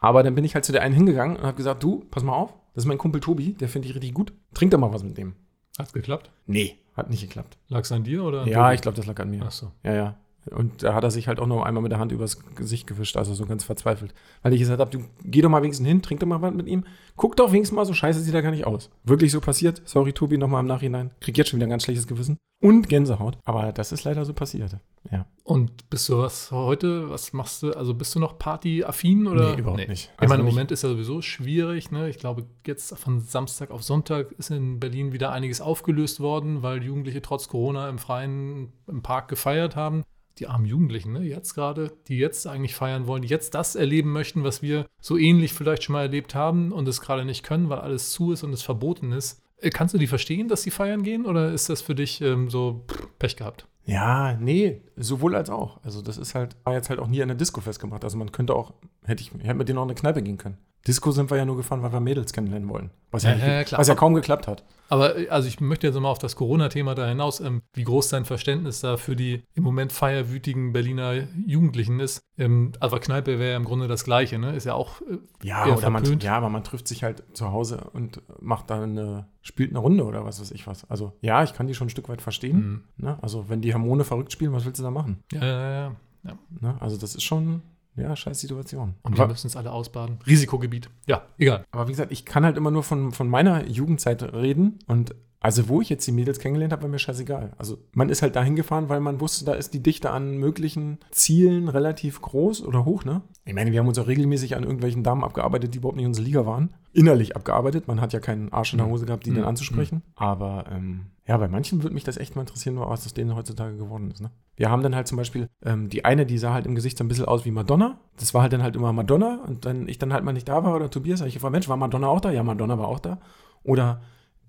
[0.00, 2.34] Aber dann bin ich halt zu der einen hingegangen und habe gesagt, du, pass mal
[2.34, 4.34] auf, das ist mein Kumpel Tobi, der finde ich richtig gut.
[4.52, 5.36] Trink doch mal was mit dem.
[5.78, 6.30] Hat's geklappt?
[6.46, 7.56] Nee, hat nicht geklappt.
[7.68, 8.42] Lag es an dir oder?
[8.42, 8.74] an Ja, Tobi?
[8.74, 9.42] ich glaube, das lag an mir.
[9.42, 9.72] Ach so.
[9.82, 10.18] Ja, ja.
[10.50, 13.16] Und da hat er sich halt auch noch einmal mit der Hand übers Gesicht gewischt,
[13.16, 14.14] also so ganz verzweifelt.
[14.42, 16.66] Weil ich gesagt habe, du geh doch mal wenigstens hin, trink doch mal was mit
[16.66, 16.84] ihm.
[17.16, 18.90] Guck doch wenigstens mal, so scheiße sieht er gar nicht aus.
[19.04, 19.82] Wirklich so passiert.
[19.84, 21.10] Sorry, Tobi, nochmal im Nachhinein.
[21.20, 22.36] Krieg jetzt schon wieder ein ganz schlechtes Gewissen.
[22.62, 23.36] Und Gänsehaut.
[23.44, 24.76] Aber das ist leider so passiert.
[25.10, 25.26] Ja.
[25.42, 29.52] Und bist du was heute, was machst du, also bist du noch partyaffin oder?
[29.54, 29.90] Nee, überhaupt nicht.
[29.90, 32.08] ich Also meine, im nicht- Moment ist ja sowieso schwierig, ne?
[32.08, 36.82] Ich glaube, jetzt von Samstag auf Sonntag ist in Berlin wieder einiges aufgelöst worden, weil
[36.82, 40.04] Jugendliche trotz Corona im Freien im Park gefeiert haben.
[40.38, 41.22] Die armen Jugendlichen, ne?
[41.22, 45.16] Jetzt gerade, die jetzt eigentlich feiern wollen, die jetzt das erleben möchten, was wir so
[45.16, 48.42] ähnlich vielleicht schon mal erlebt haben und es gerade nicht können, weil alles zu ist
[48.42, 49.42] und es verboten ist.
[49.58, 52.50] Äh, Kannst du die verstehen, dass sie feiern gehen oder ist das für dich ähm,
[52.50, 52.84] so
[53.18, 53.66] Pech gehabt?
[53.86, 55.82] Ja, nee, sowohl als auch.
[55.84, 58.02] Also das ist halt, war jetzt halt auch nie an der Disco festgemacht.
[58.02, 58.72] Also man könnte auch,
[59.04, 60.56] hätte ich, hätte mit denen auch in eine Kneipe gehen können.
[60.86, 62.90] Disco sind wir ja nur gefahren, weil wir Mädels kennenlernen wollen.
[63.10, 64.64] Was ja, Ja, ja, was ja kaum geklappt hat.
[64.88, 68.24] Aber also ich möchte jetzt mal auf das Corona-Thema da hinaus, ähm, wie groß dein
[68.26, 72.20] Verständnis da für die im Moment feierwütigen Berliner Jugendlichen ist.
[72.36, 74.54] Ähm, aber Kneipe wäre ja im Grunde das Gleiche, ne?
[74.54, 77.88] Ist ja auch äh, Ja, oder man, ja, aber man trifft sich halt zu Hause
[77.92, 80.88] und macht dann eine, spielt eine Runde oder was weiß ich was.
[80.90, 82.56] Also ja, ich kann die schon ein Stück weit verstehen.
[82.98, 83.06] Mhm.
[83.06, 83.18] Ne?
[83.22, 85.22] Also wenn die Harmone verrückt spielen, was willst du da machen?
[85.32, 86.38] Ja, ja, ja.
[86.60, 86.76] Ne?
[86.80, 87.62] Also das ist schon,
[87.96, 88.94] ja, scheiß Situation.
[89.02, 90.18] Und wir müssen es alle ausbaden.
[90.26, 90.90] Risikogebiet.
[91.06, 91.64] Ja, egal.
[91.70, 95.68] aber wie gesagt, ich kann halt immer nur von, von meiner Jugendzeit reden und also
[95.68, 97.52] wo ich jetzt die Mädels kennengelernt habe, war mir scheißegal.
[97.58, 100.96] Also man ist halt dahin gefahren, weil man wusste, da ist die Dichte an möglichen
[101.10, 103.20] Zielen relativ groß oder hoch, ne?
[103.44, 106.24] Ich meine, wir haben uns auch regelmäßig an irgendwelchen Damen abgearbeitet, die überhaupt nicht unsere
[106.24, 106.72] Liga waren.
[106.94, 107.86] Innerlich abgearbeitet.
[107.88, 109.34] Man hat ja keinen Arsch in der Hose gehabt, die Mhm.
[109.34, 110.00] dann anzusprechen.
[110.16, 113.76] Aber ähm, ja, bei manchen würde mich das echt mal interessieren, was aus denen heutzutage
[113.76, 114.30] geworden ist, ne?
[114.56, 117.04] Wir haben dann halt zum Beispiel, ähm, die eine, die sah halt im Gesicht so
[117.04, 117.98] ein bisschen aus wie Madonna.
[118.18, 119.40] Das war halt dann halt immer Madonna.
[119.46, 121.76] Und dann ich dann halt mal nicht da war oder Tobias, ich gefragt, Mensch, war
[121.76, 122.30] Madonna auch da?
[122.30, 123.18] Ja, Madonna war auch da.
[123.62, 124.00] Oder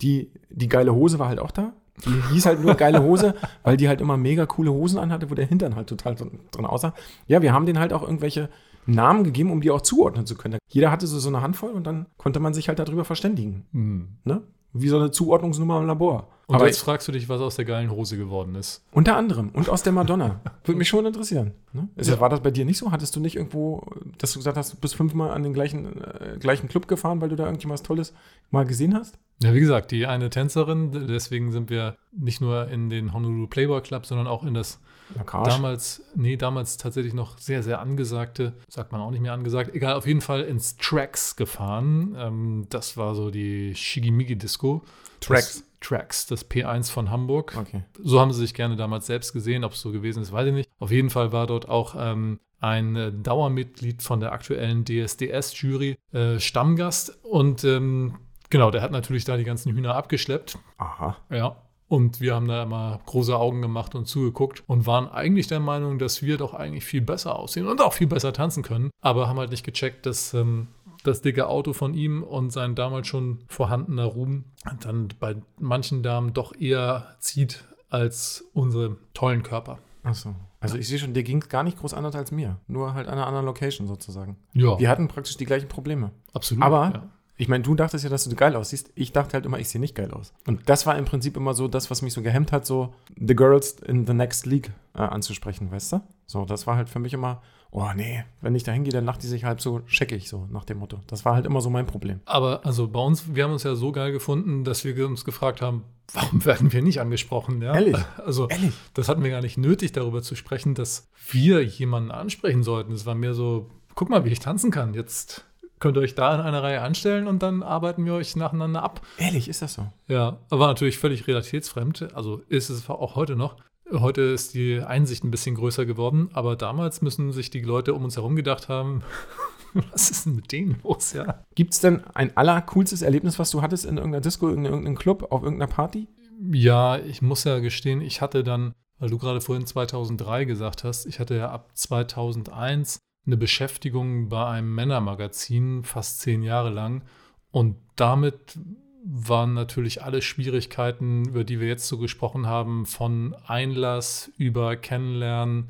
[0.01, 1.73] die, die geile Hose war halt auch da.
[2.05, 5.35] Die hieß halt nur geile Hose, weil die halt immer mega coole Hosen anhatte, wo
[5.35, 6.93] der Hintern halt total drin, aussah.
[7.27, 8.49] Ja, wir haben denen halt auch irgendwelche
[8.85, 10.59] Namen gegeben, um die auch zuordnen zu können.
[10.69, 13.65] Jeder hatte so, so eine Handvoll und dann konnte man sich halt darüber verständigen.
[13.71, 14.07] Hm.
[14.25, 14.41] Ne?
[14.73, 16.27] Wie so eine Zuordnungsnummer im Labor.
[16.47, 18.83] Und Aber jetzt fragst du dich, was aus der geilen Hose geworden ist.
[18.91, 20.41] unter anderem und aus der Madonna.
[20.65, 21.53] Würde mich schon interessieren.
[21.73, 21.87] Ne?
[21.95, 22.19] Ist, Ja.
[22.19, 22.91] War das bei dir nicht so?
[22.91, 23.83] Hattest du nicht irgendwo,
[24.19, 27.29] dass du gesagt hast, du bist fünfmal an den gleichen, äh, gleichen Club gefahren, weil
[27.29, 28.13] du da irgendjemand Tolles
[28.51, 29.17] mal gesehen hast?
[29.41, 33.81] Ja, wie gesagt, die eine Tänzerin, deswegen sind wir nicht nur in den Honolulu Playboy
[33.81, 34.79] Club, sondern auch in das
[35.13, 35.50] Lakage.
[35.50, 39.95] damals, nee, damals tatsächlich noch sehr, sehr angesagte, sagt man auch nicht mehr angesagt, egal,
[39.95, 42.15] auf jeden Fall ins Tracks gefahren.
[42.17, 44.83] Ähm, das war so die Shigimigi Disco.
[45.19, 45.53] Tracks.
[45.53, 47.55] Das, Tracks, das P1 von Hamburg.
[47.59, 47.83] Okay.
[48.01, 49.63] So haben sie sich gerne damals selbst gesehen.
[49.63, 50.69] Ob es so gewesen ist, weiß ich nicht.
[50.79, 56.39] Auf jeden Fall war dort auch ähm, ein äh, Dauermitglied von der aktuellen DSDS-Jury äh,
[56.39, 57.24] Stammgast.
[57.24, 58.17] Und ähm,
[58.50, 60.58] genau, der hat natürlich da die ganzen Hühner abgeschleppt.
[60.77, 61.18] Aha.
[61.29, 61.58] Ja.
[61.88, 66.00] Und wir haben da immer große Augen gemacht und zugeguckt und waren eigentlich der Meinung,
[66.00, 68.90] dass wir doch eigentlich viel besser aussehen und auch viel besser tanzen können.
[69.01, 70.68] Aber haben halt nicht gecheckt, dass ähm,
[71.03, 74.46] das dicke Auto von ihm und sein damals schon vorhandener Ruhm
[74.81, 79.77] dann bei manchen Damen doch eher zieht als unsere tollen Körper.
[80.01, 80.34] Achso.
[80.60, 82.58] Also ich sehe schon, dir ging es gar nicht groß anders als mir.
[82.68, 84.38] Nur halt an einer anderen Location sozusagen.
[84.53, 86.10] Ja, Wir hatten praktisch die gleichen Probleme.
[86.34, 86.64] absolut.
[86.64, 87.10] Aber ja.
[87.37, 88.91] Ich meine, du dachtest ja, dass du geil aussiehst.
[88.95, 90.33] Ich dachte halt immer, ich sehe nicht geil aus.
[90.48, 93.35] Und das war im Prinzip immer so das, was mich so gehemmt hat, so The
[93.35, 96.01] Girls in the Next League äh, anzusprechen, weißt du?
[96.25, 99.21] So, das war halt für mich immer, oh nee, wenn ich da hingehe, dann lacht
[99.21, 101.00] die sich halb so scheckig, so nach dem Motto.
[101.07, 102.21] Das war halt immer so mein Problem.
[102.25, 105.61] Aber also bei uns, wir haben uns ja so geil gefunden, dass wir uns gefragt
[105.61, 107.61] haben, warum werden wir nicht angesprochen?
[107.61, 107.74] Ja?
[107.74, 107.98] Ehrlich?
[108.25, 108.74] Also Ehrlich?
[108.93, 112.93] das hatten wir gar nicht nötig, darüber zu sprechen, dass wir jemanden ansprechen sollten.
[112.93, 114.93] Es war mehr so, guck mal, wie ich tanzen kann.
[114.93, 115.43] Jetzt
[115.79, 119.01] könnt ihr euch da in einer Reihe anstellen und dann arbeiten wir euch nacheinander ab.
[119.18, 119.88] Ehrlich, ist das so?
[120.07, 122.14] Ja, war natürlich völlig realitätsfremd.
[122.14, 123.57] Also ist es auch heute noch.
[123.92, 128.03] Heute ist die Einsicht ein bisschen größer geworden, aber damals müssen sich die Leute um
[128.03, 129.03] uns herum gedacht haben,
[129.92, 131.46] was ist denn mit denen los, ja?
[131.53, 135.31] Gibt es denn ein allercoolstes Erlebnis, was du hattest in irgendeiner Disco, in irgendeinem Club,
[135.31, 136.07] auf irgendeiner Party?
[136.51, 141.05] Ja, ich muss ja gestehen, ich hatte dann, weil du gerade vorhin 2003 gesagt hast,
[141.05, 147.03] ich hatte ja ab 2001 eine Beschäftigung bei einem Männermagazin, fast zehn Jahre lang.
[147.51, 148.57] Und damit
[149.03, 155.70] waren natürlich alle Schwierigkeiten, über die wir jetzt so gesprochen haben, von Einlass über Kennenlernen,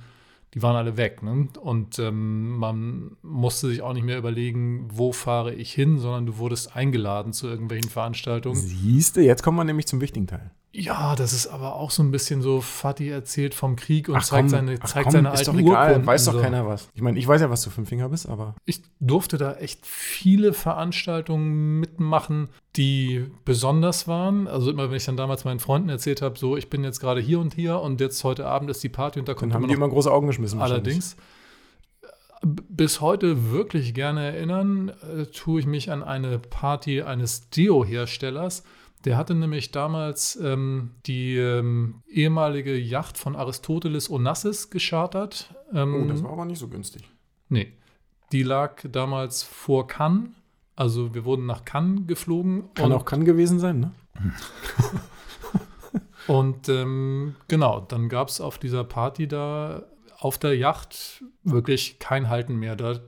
[0.54, 1.22] die waren alle weg.
[1.22, 1.50] Ne?
[1.60, 6.38] Und ähm, man musste sich auch nicht mehr überlegen, wo fahre ich hin, sondern du
[6.38, 8.56] wurdest eingeladen zu irgendwelchen Veranstaltungen.
[8.56, 10.52] Siehste, jetzt kommen wir nämlich zum wichtigen Teil.
[10.78, 14.24] Ja, das ist aber auch so ein bisschen so, Fatih erzählt vom Krieg und Ach
[14.24, 16.06] zeigt komm, seine, ach zeigt komm, seine ist alten doch egal, Urkunden.
[16.08, 16.42] weiß doch so.
[16.42, 16.90] keiner was.
[16.94, 19.54] Ich meine, ich weiß ja, was du für ein Finger bist, aber Ich durfte da
[19.56, 24.50] echt viele Veranstaltungen mitmachen, die besonders waren.
[24.50, 27.22] Also immer, wenn ich dann damals meinen Freunden erzählt habe, so, ich bin jetzt gerade
[27.22, 29.62] hier und hier und jetzt heute Abend ist die Party und da dann kommt haben
[29.64, 30.60] immer die immer große Augen geschmissen.
[30.60, 31.16] Allerdings,
[32.42, 38.64] b- bis heute wirklich gerne erinnern, äh, tue ich mich an eine Party eines Deo-Herstellers.
[39.06, 45.54] Der hatte nämlich damals ähm, die ähm, ehemalige Yacht von Aristoteles Onassis geschartert.
[45.74, 46.04] Ähm.
[46.04, 47.04] Oh, das war aber nicht so günstig.
[47.48, 47.74] Nee,
[48.32, 50.30] die lag damals vor Cannes.
[50.76, 52.74] Also wir wurden nach Cannes geflogen.
[52.74, 53.92] Kann auch kann gewesen sein, ne?
[56.28, 59.84] Und ähm, genau, dann gab es auf dieser Party da
[60.18, 62.76] auf der Yacht wirklich kein Halten mehr.
[62.76, 63.00] Da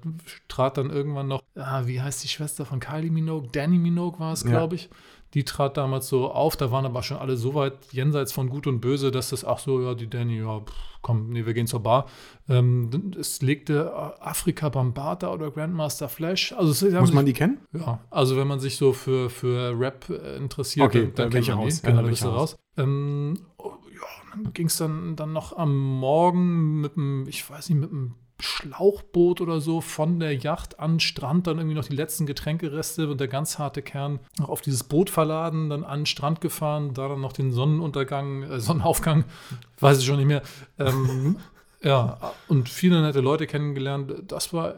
[0.47, 3.49] trat dann irgendwann noch, ah, wie heißt die Schwester von Kylie Minogue?
[3.51, 4.49] Danny Minogue war es, Ja.
[4.49, 4.89] glaube ich.
[5.33, 8.65] Die trat damals so auf, da waren aber schon alle so weit jenseits von Gut
[8.65, 11.67] und Böse, dass das, ach so, ja, die Danny, ja, pff, komm, nee, wir gehen
[11.67, 12.05] zur Bar.
[12.47, 16.53] Ähm, es legte äh, Afrika Bambata oder Grandmaster Flash.
[16.53, 17.59] Also Muss sich man die kennen?
[17.73, 21.39] ja, also wenn man sich so für, für Rap äh, interessiert, Okay, dann, da bin
[21.41, 21.81] ich kennt man raus.
[21.81, 21.87] die.
[21.87, 22.53] Ja, Genau, da da bin bist ich du raus.
[22.53, 22.57] raus.
[22.77, 27.69] Ähm, oh, ja, dann ging es dann, dann noch am Morgen mit einem, ich weiß
[27.69, 31.95] nicht, mit einem Schlauchboot oder so von der Yacht an Strand, dann irgendwie noch die
[31.95, 36.05] letzten Getränkereste und der ganz harte Kern noch auf dieses Boot verladen, dann an den
[36.05, 39.25] Strand gefahren, da dann noch den Sonnenuntergang, äh, Sonnenaufgang,
[39.79, 40.43] weiß ich schon nicht mehr.
[40.77, 41.37] Ähm,
[41.81, 44.13] ja, und viele nette Leute kennengelernt.
[44.27, 44.75] Das war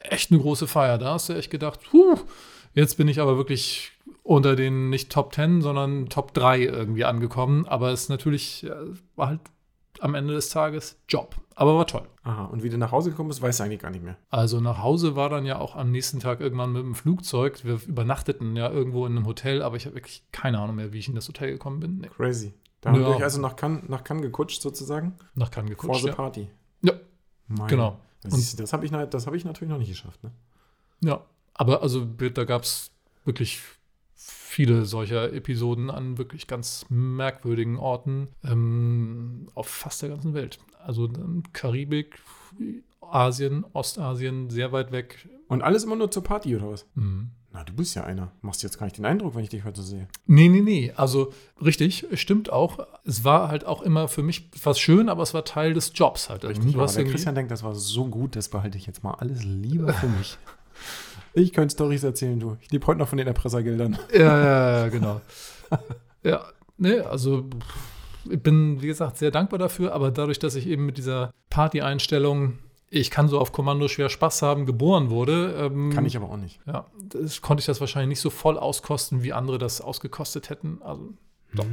[0.00, 0.98] echt eine große Feier.
[0.98, 2.18] Da hast du echt gedacht, huh,
[2.74, 3.92] jetzt bin ich aber wirklich
[4.24, 7.66] unter den nicht Top 10, sondern Top 3 irgendwie angekommen.
[7.66, 8.70] Aber es ist natürlich, äh,
[9.14, 9.40] war halt
[10.00, 11.36] am Ende des Tages Job.
[11.54, 12.06] Aber war toll.
[12.22, 14.16] Aha, und wie du nach Hause gekommen bist, weißt du eigentlich gar nicht mehr.
[14.30, 17.64] Also nach Hause war dann ja auch am nächsten Tag irgendwann mit dem Flugzeug.
[17.64, 20.98] Wir übernachteten ja irgendwo in einem Hotel, aber ich habe wirklich keine Ahnung mehr, wie
[20.98, 21.98] ich in das Hotel gekommen bin.
[21.98, 22.54] Nee, Crazy.
[22.80, 25.14] Da haben wir euch also nach Cannes, nach Cannes gekutscht sozusagen.
[25.34, 26.00] nach Cannes For geguckt.
[26.00, 26.14] the Ja.
[26.14, 26.48] Party.
[26.82, 26.92] Ja,
[27.48, 27.68] Mein.
[27.68, 27.98] genau.
[28.22, 30.22] Das, das habe ich, das hab ich natürlich noch nicht geschafft.
[30.24, 30.30] Ne?
[31.02, 31.22] Ja,
[31.54, 32.90] aber also da gab es
[33.24, 33.60] wirklich
[34.60, 40.58] viele solcher Episoden an wirklich ganz merkwürdigen Orten ähm, auf fast der ganzen Welt.
[40.84, 42.18] Also ähm, Karibik,
[43.00, 45.26] Asien, Ostasien, sehr weit weg.
[45.48, 46.84] Und alles immer nur zur Party oder was?
[46.94, 47.30] Mhm.
[47.52, 48.32] Na, du bist ja einer.
[48.42, 50.08] Machst jetzt gar nicht den Eindruck, wenn ich dich heute sehe.
[50.26, 50.92] Nee, nee, nee.
[50.94, 51.32] Also
[51.64, 52.86] richtig, stimmt auch.
[53.06, 56.28] Es war halt auch immer für mich was schön, aber es war Teil des Jobs
[56.28, 56.44] halt.
[56.44, 56.74] Richtig.
[56.74, 59.42] Du Aber der Christian denkt, das war so gut, das behalte ich jetzt mal alles
[59.42, 60.36] lieber für mich.
[61.34, 62.56] Ich könnte Storys erzählen, du.
[62.60, 63.98] Ich lebe heute noch von den Erpressergeldern.
[64.12, 65.20] Ja, ja, ja, genau.
[66.22, 66.44] ja,
[66.76, 67.44] ne, also
[68.28, 72.58] ich bin, wie gesagt, sehr dankbar dafür, aber dadurch, dass ich eben mit dieser Party-Einstellung,
[72.90, 76.36] ich kann so auf Kommando schwer Spaß haben, geboren wurde, ähm, Kann ich aber auch
[76.36, 76.60] nicht.
[76.66, 80.80] ja, das, konnte ich das wahrscheinlich nicht so voll auskosten, wie andere das ausgekostet hätten.
[80.82, 81.14] Also,
[81.54, 81.66] doch.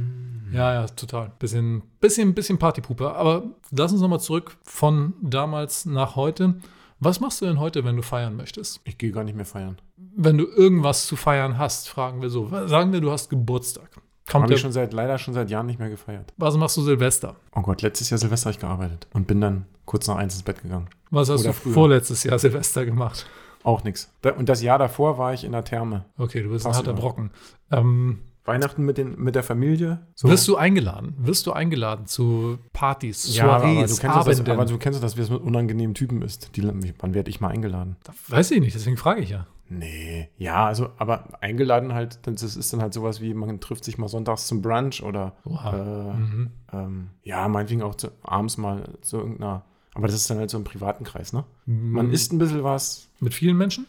[0.52, 1.32] Ja, ja, total.
[1.38, 3.14] Bisschen, bisschen, bisschen Partypuper.
[3.16, 6.56] Aber lass uns nochmal zurück von damals nach heute.
[7.00, 8.80] Was machst du denn heute, wenn du feiern möchtest?
[8.84, 9.78] Ich gehe gar nicht mehr feiern.
[9.96, 12.48] Wenn du irgendwas zu feiern hast, fragen wir so.
[12.66, 13.88] Sagen wir, du hast Geburtstag.
[14.32, 16.34] Habe ich schon seit, leider schon seit Jahren nicht mehr gefeiert.
[16.36, 17.36] was machst du Silvester?
[17.54, 20.42] Oh Gott, letztes Jahr Silvester habe ich gearbeitet und bin dann kurz nach eins ins
[20.42, 20.88] Bett gegangen.
[21.10, 21.72] Was hast Oder du früher.
[21.72, 23.26] vorletztes Jahr Silvester gemacht?
[23.62, 24.12] Auch nichts.
[24.36, 26.04] Und das Jahr davor war ich in der Therme.
[26.18, 26.90] Okay, du bist ein Tagsüber.
[26.92, 27.30] harter Brocken.
[27.70, 30.06] Ähm, Weihnachten mit, den, mit der Familie.
[30.14, 30.28] So.
[30.28, 31.14] Wirst du eingeladen?
[31.18, 35.16] Wirst du eingeladen zu Partys, ja, aber du, Soirees, kennst das, aber du kennst dass
[35.16, 36.56] wir es mit unangenehmen Typen ist.
[36.56, 37.96] Die, wann werde ich mal eingeladen?
[38.26, 39.46] Weiß ich nicht, deswegen frage ich ja.
[39.70, 43.98] Nee, ja, also, aber eingeladen halt, das ist dann halt sowas wie, man trifft sich
[43.98, 46.50] mal sonntags zum Brunch oder, äh, Mhm.
[46.72, 49.64] ähm, ja, meinetwegen auch zu, abends mal zu irgendeiner,
[49.98, 51.44] aber das ist dann halt so im privaten Kreis, ne?
[51.66, 52.12] Man Mhm.
[52.12, 53.84] isst ein bisschen was, Mit vielen Menschen?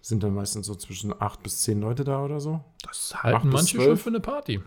[0.00, 2.64] sind dann meistens so zwischen acht bis zehn Leute da oder so.
[2.82, 4.60] Das Acht halten bis manche schon für eine Party.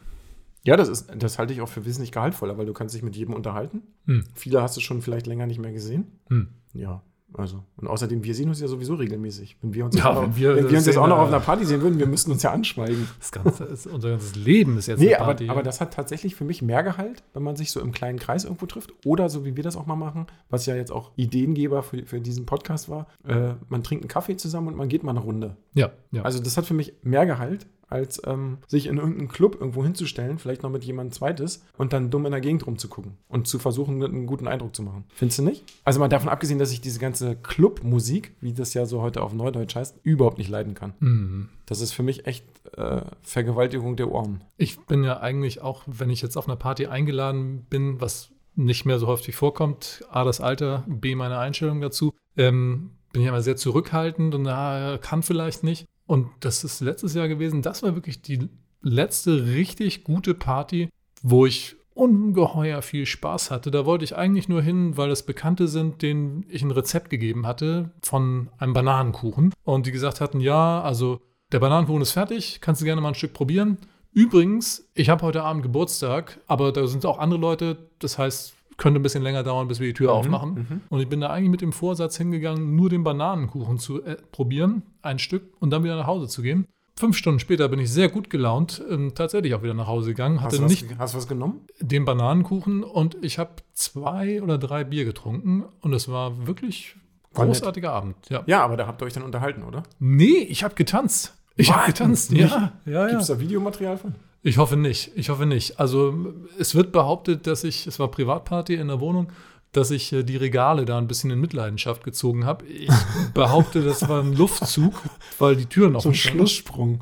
[0.64, 3.16] Ja, das ist, das halte ich auch für wesentlich gehaltvoller, weil du kannst dich mit
[3.16, 3.82] jedem unterhalten.
[4.06, 4.24] Hm.
[4.34, 6.20] Viele hast du schon vielleicht länger nicht mehr gesehen.
[6.30, 6.48] Hm.
[6.74, 7.02] Ja,
[7.38, 7.64] also.
[7.78, 9.58] Und außerdem, wir sehen uns ja sowieso regelmäßig.
[9.62, 11.18] Wenn wir uns, Ja, jetzt, auch wenn noch, wir wenn wir uns jetzt auch noch
[11.18, 13.08] äh, auf einer Party sehen würden, wir müssten uns ja anschweigen.
[13.20, 15.50] Das ganze ist, unser ganzes Leben ist jetzt Nee, eine aber, Party.
[15.50, 18.44] aber das hat tatsächlich für mich mehr Gehalt, wenn man sich so im kleinen Kreis
[18.44, 18.94] irgendwo trifft.
[19.06, 22.22] Oder so wie wir das auch mal machen, was ja jetzt auch Ideengeber für, für
[22.22, 23.08] diesen Podcast war.
[23.28, 25.56] Äh, man trinkt einen Kaffee zusammen und man geht mal eine Runde.
[25.74, 26.22] ja, ja.
[26.24, 30.38] Also das hat für mich mehr Gehalt, als ähm, sich in irgendeinen Club irgendwo hinzustellen,
[30.40, 34.04] vielleicht noch mit jemandem zweites und dann dumm in der Gegend rumzugucken und zu versuchen,
[34.04, 35.06] einen guten Eindruck zu machen.
[35.14, 35.64] Findest du nicht?
[35.84, 39.34] Also mal davon abgesehen, dass ich diese ganze Clubmusik, wie das ja so heute auf
[39.34, 40.94] Neudeutsch heißt, überhaupt nicht leiden kann.
[41.00, 41.50] Mhm.
[41.66, 42.46] Das ist für mich echt
[42.78, 44.44] äh, Vergewaltigung der Ohren.
[44.58, 48.86] Ich bin ja eigentlich auch, wenn ich jetzt auf einer Party eingeladen bin, was nicht
[48.86, 53.42] mehr so häufig vorkommt, A, das Alter, B, meine Einstellung dazu, ähm, bin ich immer
[53.42, 55.86] sehr zurückhaltend und na, kann vielleicht nicht.
[56.08, 58.50] Und das ist letztes Jahr gewesen, das war wirklich die
[58.82, 60.90] letzte richtig gute Party,
[61.22, 63.72] wo ich ungeheuer viel Spaß hatte.
[63.72, 67.48] Da wollte ich eigentlich nur hin, weil es Bekannte sind, denen ich ein Rezept gegeben
[67.48, 69.54] hatte von einem Bananenkuchen.
[69.64, 73.16] Und die gesagt hatten, ja, also der Bananenkuchen ist fertig, kannst du gerne mal ein
[73.16, 73.78] Stück probieren.
[74.12, 79.00] Übrigens, ich habe heute Abend Geburtstag, aber da sind auch andere Leute, das heißt, könnte
[79.00, 80.82] ein bisschen länger dauern, bis wir die Tür Mhm, aufmachen.
[80.90, 84.84] Und ich bin da eigentlich mit dem Vorsatz hingegangen, nur den Bananenkuchen zu äh, probieren,
[85.06, 86.68] ein Stück, und dann wieder nach Hause zu gehen.
[86.98, 90.38] Fünf Stunden später bin ich sehr gut gelaunt, ähm, tatsächlich auch wieder nach Hause gegangen,
[90.38, 91.62] Hast hatte du, was, nicht hast du was genommen?
[91.82, 96.96] den Bananenkuchen und ich habe zwei oder drei Bier getrunken und es war wirklich
[97.34, 97.56] War nett.
[97.56, 98.16] großartiger Abend.
[98.30, 98.44] Ja.
[98.46, 99.84] Ja, aber da habt ihr euch dann unterhalten, oder?
[100.00, 101.36] Nee, ich habe getanzt.
[101.58, 102.52] Ich habe getanzt, Nicht?
[102.52, 102.72] ja.
[102.86, 103.08] ja, ja.
[103.10, 104.16] Gibt es da Videomaterial von?
[104.42, 105.12] Ich hoffe nicht.
[105.16, 105.80] Ich hoffe nicht.
[105.80, 109.28] Also es wird behauptet, dass ich, es war Privatparty in der Wohnung,
[109.76, 112.66] dass ich äh, die Regale da ein bisschen in Mitleidenschaft gezogen habe.
[112.66, 112.90] Ich
[113.34, 114.94] behaupte, das war ein Luftzug,
[115.40, 116.16] weil die Türen So ein.
[116.16, 117.02] Schlusssprung.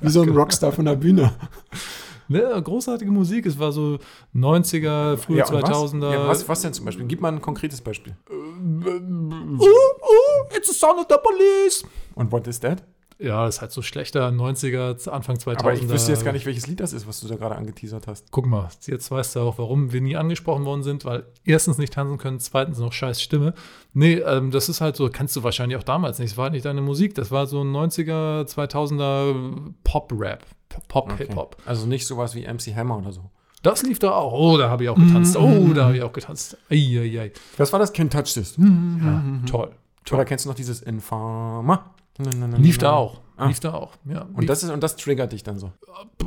[0.00, 1.32] Wie so ein Rockstar von der Bühne.
[2.28, 3.46] Ne, großartige Musik.
[3.46, 3.98] Es war so
[4.34, 6.00] 90er, frühe und 2000er.
[6.00, 6.12] Was?
[6.12, 7.06] Ja, was, was denn zum Beispiel?
[7.06, 8.14] Gib mal ein konkretes Beispiel.
[8.30, 9.64] Uh, uh,
[10.54, 11.84] it's the sound of the police.
[12.14, 12.82] Und what is that?
[13.20, 15.58] Ja, das ist halt so schlechter 90er, Anfang 2000er.
[15.58, 18.06] Aber ich wüsste jetzt gar nicht, welches Lied das ist, was du da gerade angeteasert
[18.06, 18.30] hast.
[18.30, 21.92] Guck mal, jetzt weißt du auch, warum wir nie angesprochen worden sind, weil erstens nicht
[21.92, 23.54] tanzen können, zweitens noch scheiß Stimme.
[23.92, 26.30] Nee, ähm, das ist halt so, kannst du wahrscheinlich auch damals nicht.
[26.30, 30.46] Das war halt nicht deine Musik, das war so ein 90er, 2000er Pop-Rap,
[30.86, 31.56] Pop-Hip-Hop.
[31.66, 33.30] Also nicht sowas wie MC Hammer oder so.
[33.64, 34.32] Das lief da auch.
[34.32, 35.36] Oh, da habe ich auch getanzt.
[35.36, 36.56] Oh, da habe ich auch getanzt.
[36.70, 37.32] Eieiei.
[37.56, 37.92] Was war das?
[37.92, 38.56] Can't Touch This.
[38.56, 39.72] Ja, toll.
[40.12, 41.96] Oder kennst du noch dieses Infama?
[42.56, 43.20] Lief da auch.
[43.36, 43.46] Ah.
[43.46, 43.92] Lief da auch.
[44.04, 44.26] Ja.
[44.34, 45.70] Und das, ist, und das triggert dich dann so.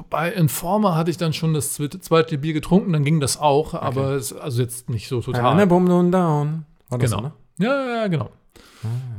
[0.10, 3.74] Bei Informer hatte ich dann schon das zweite, zweite Bier getrunken, dann ging das auch,
[3.74, 5.68] aber es, also jetzt nicht so total.
[5.68, 6.66] Boom, down, down.
[6.90, 7.22] War das Genau.
[7.24, 7.34] so, ne?
[7.58, 8.30] Ja, ja, genau.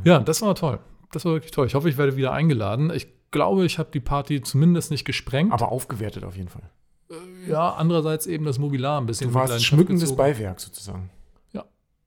[0.05, 0.79] Ja, das war toll.
[1.13, 1.67] Das war wirklich toll.
[1.67, 2.91] Ich hoffe, ich werde wieder eingeladen.
[2.95, 5.53] Ich glaube, ich habe die Party zumindest nicht gesprengt.
[5.53, 6.71] Aber aufgewertet auf jeden Fall.
[7.47, 10.17] ja, andererseits eben das Mobiliar ein bisschen Du warst schmückendes gezogen.
[10.17, 11.11] Beiwerk sozusagen.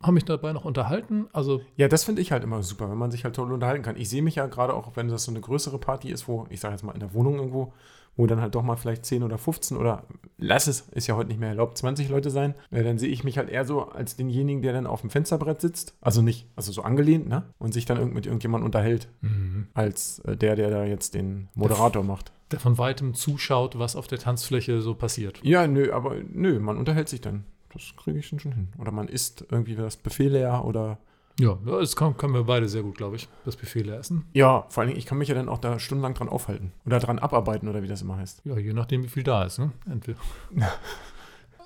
[0.03, 1.27] Haben mich dabei noch unterhalten.
[1.33, 3.97] Also, Ja, das finde ich halt immer super, wenn man sich halt toll unterhalten kann.
[3.97, 6.59] Ich sehe mich ja gerade auch, wenn das so eine größere Party ist, wo, ich
[6.59, 7.73] sage jetzt mal in der Wohnung irgendwo,
[8.17, 10.03] wo dann halt doch mal vielleicht 10 oder 15 oder
[10.37, 13.23] lass es, ist ja heute nicht mehr erlaubt, 20 Leute sein, äh, dann sehe ich
[13.23, 15.95] mich halt eher so als denjenigen, der dann auf dem Fensterbrett sitzt.
[16.01, 17.43] Also nicht, also so angelehnt, ne?
[17.57, 19.67] Und sich dann mit irgendjemandem unterhält, mhm.
[19.73, 22.31] als äh, der, der da jetzt den Moderator macht.
[22.51, 25.39] der von weitem zuschaut, was auf der Tanzfläche so passiert.
[25.43, 27.43] Ja, nö, aber nö, man unterhält sich dann.
[27.75, 28.69] Das kriege ich schon, schon hin.
[28.79, 30.97] Oder man isst irgendwie das Buffet leer oder
[31.39, 34.25] Ja, das kann, können wir beide sehr gut, glaube ich, das Buffet essen.
[34.33, 36.71] Ja, vor allen Dingen, ich kann mich ja dann auch da stundenlang dran aufhalten.
[36.85, 38.41] Oder dran abarbeiten, oder wie das immer heißt.
[38.45, 39.71] Ja, je nachdem, wie viel da ist, ne?
[39.89, 40.17] Entweder.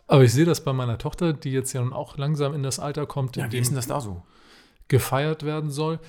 [0.07, 2.79] Aber ich sehe das bei meiner Tochter, die jetzt ja nun auch langsam in das
[2.79, 4.23] Alter kommt, in Ja, wie dem ist denn das da so?
[4.87, 5.99] gefeiert werden soll.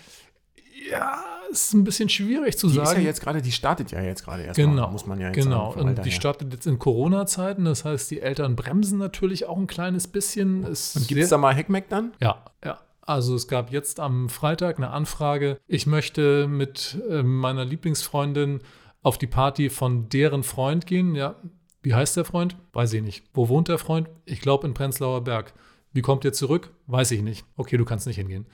[0.90, 2.88] Ja, ist ein bisschen schwierig zu Die sagen.
[2.90, 5.28] ist ja jetzt gerade, die startet ja jetzt gerade erst Genau, mal, muss man ja
[5.28, 6.12] jetzt Genau, sagen, und die her.
[6.12, 10.64] startet jetzt in Corona-Zeiten, das heißt, die Eltern bremsen natürlich auch ein kleines bisschen.
[10.64, 12.12] Es Und gibt es da mal Heckmeck dann?
[12.20, 12.78] Ja, ja.
[13.02, 18.60] Also es gab jetzt am Freitag eine Anfrage, ich möchte mit äh, meiner Lieblingsfreundin
[19.02, 21.14] auf die Party von deren Freund gehen.
[21.16, 21.34] Ja,
[21.82, 22.56] wie heißt der Freund?
[22.72, 23.24] Weiß ich nicht.
[23.34, 24.08] Wo wohnt der Freund?
[24.26, 25.54] Ich glaube in Prenzlauer Berg.
[25.92, 26.70] Wie kommt ihr zurück?
[26.86, 27.44] Weiß ich nicht.
[27.56, 28.46] Okay, du kannst nicht hingehen.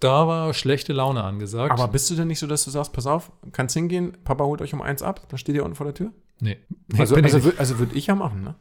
[0.00, 1.72] Da war schlechte Laune angesagt.
[1.72, 4.60] Aber bist du denn nicht so, dass du sagst, pass auf, kannst hingehen, Papa holt
[4.60, 6.12] euch um eins ab, dann steht ihr unten vor der Tür?
[6.40, 6.58] nee.
[6.88, 8.54] nee Also, also, also würde ich ja machen, ne?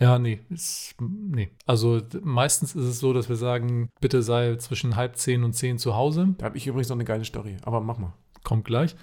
[0.00, 0.40] Ja, nee.
[0.50, 1.50] Ist, nee.
[1.66, 5.78] Also meistens ist es so, dass wir sagen, bitte sei zwischen halb zehn und zehn
[5.78, 6.34] zu Hause.
[6.38, 8.12] Da habe ich übrigens noch eine geile Story, aber mach mal.
[8.42, 8.96] Kommt gleich.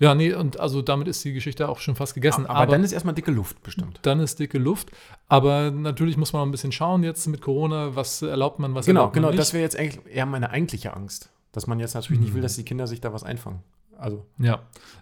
[0.00, 2.46] Ja, nee, und also damit ist die Geschichte auch schon fast gegessen.
[2.46, 3.98] Aber, dann ist erstmal dicke Luft bestimmt.
[4.02, 4.90] dann ist dicke Luft.
[5.28, 8.86] Aber natürlich muss man auch ein bisschen schauen jetzt mit Corona, was erlaubt man, was
[8.86, 9.40] Genau, erlaubt man genau, nicht.
[9.40, 11.30] das wäre jetzt eigentlich eher meine eigentliche Angst.
[11.52, 13.60] Dass man jetzt natürlich nicht will, dass die Kinder sich da was einfangen.
[13.96, 14.60] Also, ja.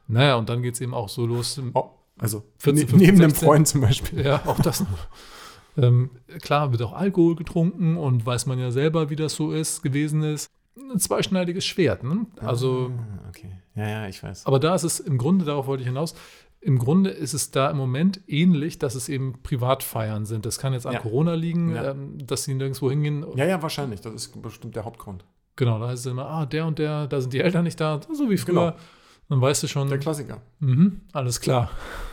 [0.09, 1.61] Naja, und dann geht es eben auch so los.
[1.75, 4.25] oh, also 14, ne- neben 15, einem Freund zum Beispiel.
[4.25, 4.85] Ja, auch das.
[5.77, 9.83] Ähm, klar, wird auch Alkohol getrunken und weiß man ja selber, wie das so ist,
[9.83, 10.49] gewesen ist.
[10.79, 12.03] Ein zweischneidiges Schwert.
[12.05, 12.27] Ne?
[12.39, 13.51] Also, Ah, okay.
[13.75, 14.47] Ja, ja, ich weiß.
[14.47, 16.15] aber da ist es im Grunde, darauf wollte ich hinaus,
[16.61, 20.45] im Grunde ist es da im Moment ähnlich, dass es eben Privatfeiern sind.
[20.47, 21.01] Das kann jetzt an Ja.
[21.01, 21.91] Corona liegen, Ja.
[21.93, 23.25] ähm, dass sie nirgendwo hingehen.
[23.37, 24.01] Ja, ja, wahrscheinlich.
[24.01, 25.25] Das ist bestimmt der Hauptgrund.
[25.57, 28.01] Genau, da heißt es immer, ah, der und der, da sind die Eltern nicht da,
[28.13, 28.55] so wie früher.
[28.73, 28.77] Genau.
[29.29, 30.41] Dann weißt du schon, Der Klassiker.
[30.61, 31.71] mhm, alles klar.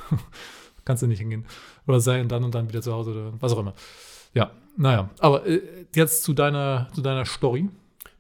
[0.86, 1.46] Kannst du nicht hingehen.
[1.88, 3.74] Oder sei dann und dann wieder zu Hause oder was auch immer.
[4.34, 5.10] Ja, naja.
[5.20, 5.62] Aber äh,
[5.96, 7.70] jetzt zu deiner, zu deiner Story.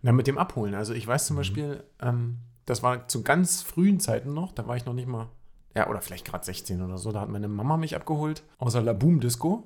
[0.04, 0.76] Na, mit dem Abholen.
[0.76, 1.12] Also ich Mhm.
[1.12, 4.94] weiß zum Beispiel, ähm, das war zu ganz frühen Zeiten noch, da war ich noch
[4.94, 5.28] nicht mal,
[5.76, 8.84] ja, oder vielleicht gerade 16 oder so, da hat meine Mama mich abgeholt aus der
[8.84, 9.64] La Boom Disco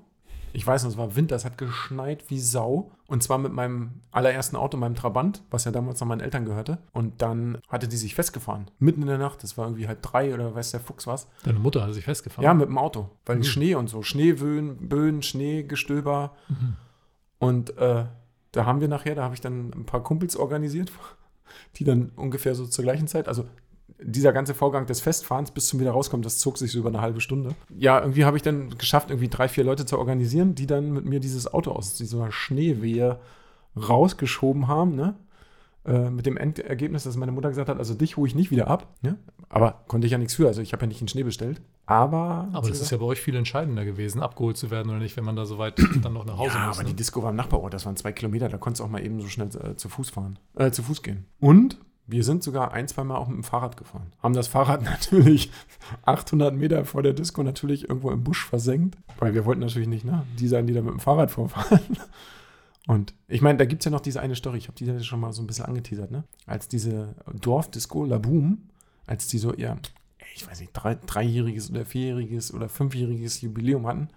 [0.54, 2.90] Ich weiß noch, es war Winter, es hat geschneit wie Sau.
[3.08, 6.78] Und zwar mit meinem allerersten Auto, meinem Trabant, was ja damals noch meinen Eltern gehörte.
[6.94, 8.72] Und dann hatte die sich festgefahren.
[8.80, 9.44] Mitten in der Nacht.
[9.44, 11.28] Das war irgendwie halb drei oder weiß der Fuchs was.
[11.44, 12.44] Deine Mutter hatte sich festgefahren.
[12.46, 13.10] Ja, mit dem Auto.
[13.26, 13.44] Weil Mhm.
[13.44, 14.02] Schnee und so.
[14.04, 16.32] Schneeböen, Böen, Schneegestöber.
[16.48, 16.76] Mhm.
[17.40, 18.06] Und äh,
[18.52, 20.92] da haben wir nachher, da habe ich dann ein paar Kumpels organisiert,
[21.76, 23.46] die dann ungefähr so zur gleichen Zeit, also
[24.00, 27.02] dieser ganze Vorgang des Festfahrens bis zum wieder rauskommen, das zog sich so über eine
[27.02, 27.56] halbe Stunde.
[27.76, 31.06] Ja, irgendwie habe ich dann geschafft, irgendwie drei, vier Leute zu organisieren, die dann mit
[31.06, 33.20] mir dieses Auto aus dieser Schneewehe
[33.76, 35.16] rausgeschoben haben, ne?
[35.88, 38.68] Äh, mit dem Endergebnis, dass meine Mutter gesagt hat, also dich hole ich nicht wieder
[38.68, 39.18] ab, ne?
[39.48, 41.62] Aber konnte ich ja nichts für, also ich habe ja nicht den Schnee bestellt.
[41.86, 45.16] Aber, Aber das ist ja bei euch viel entscheidender gewesen, abgeholt zu werden oder nicht,
[45.16, 46.78] wenn man da so weit dann noch nach Hause ja, muss.
[46.78, 46.90] aber ne?
[46.90, 49.22] die Disco war im Nachbarort, das waren zwei Kilometer, da konntest du auch mal eben
[49.22, 51.26] so schnell äh, zu Fuß fahren, äh, zu Fuß gehen.
[51.40, 54.12] Und wir sind sogar ein, zwei Mal auch mit dem Fahrrad gefahren.
[54.22, 55.52] Haben das Fahrrad natürlich
[56.04, 60.04] 800 Meter vor der Disco natürlich irgendwo im Busch versenkt, weil wir wollten natürlich nicht,
[60.04, 61.80] ne, die sein, die da mit dem Fahrrad vorfahren.
[62.88, 65.00] Und ich meine, da gibt es ja noch diese eine Story, ich habe die ja
[65.02, 66.24] schon mal so ein bisschen angeteasert, ne?
[66.46, 68.70] Als diese Dorfdisco La Boom,
[69.06, 69.78] als die so ihr,
[70.34, 74.08] ich weiß nicht, drei, dreijähriges oder vierjähriges oder fünfjähriges Jubiläum hatten,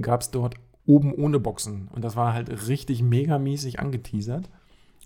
[0.00, 1.88] gab es dort oben ohne Boxen.
[1.88, 4.50] Und das war halt richtig megamäßig angeteasert.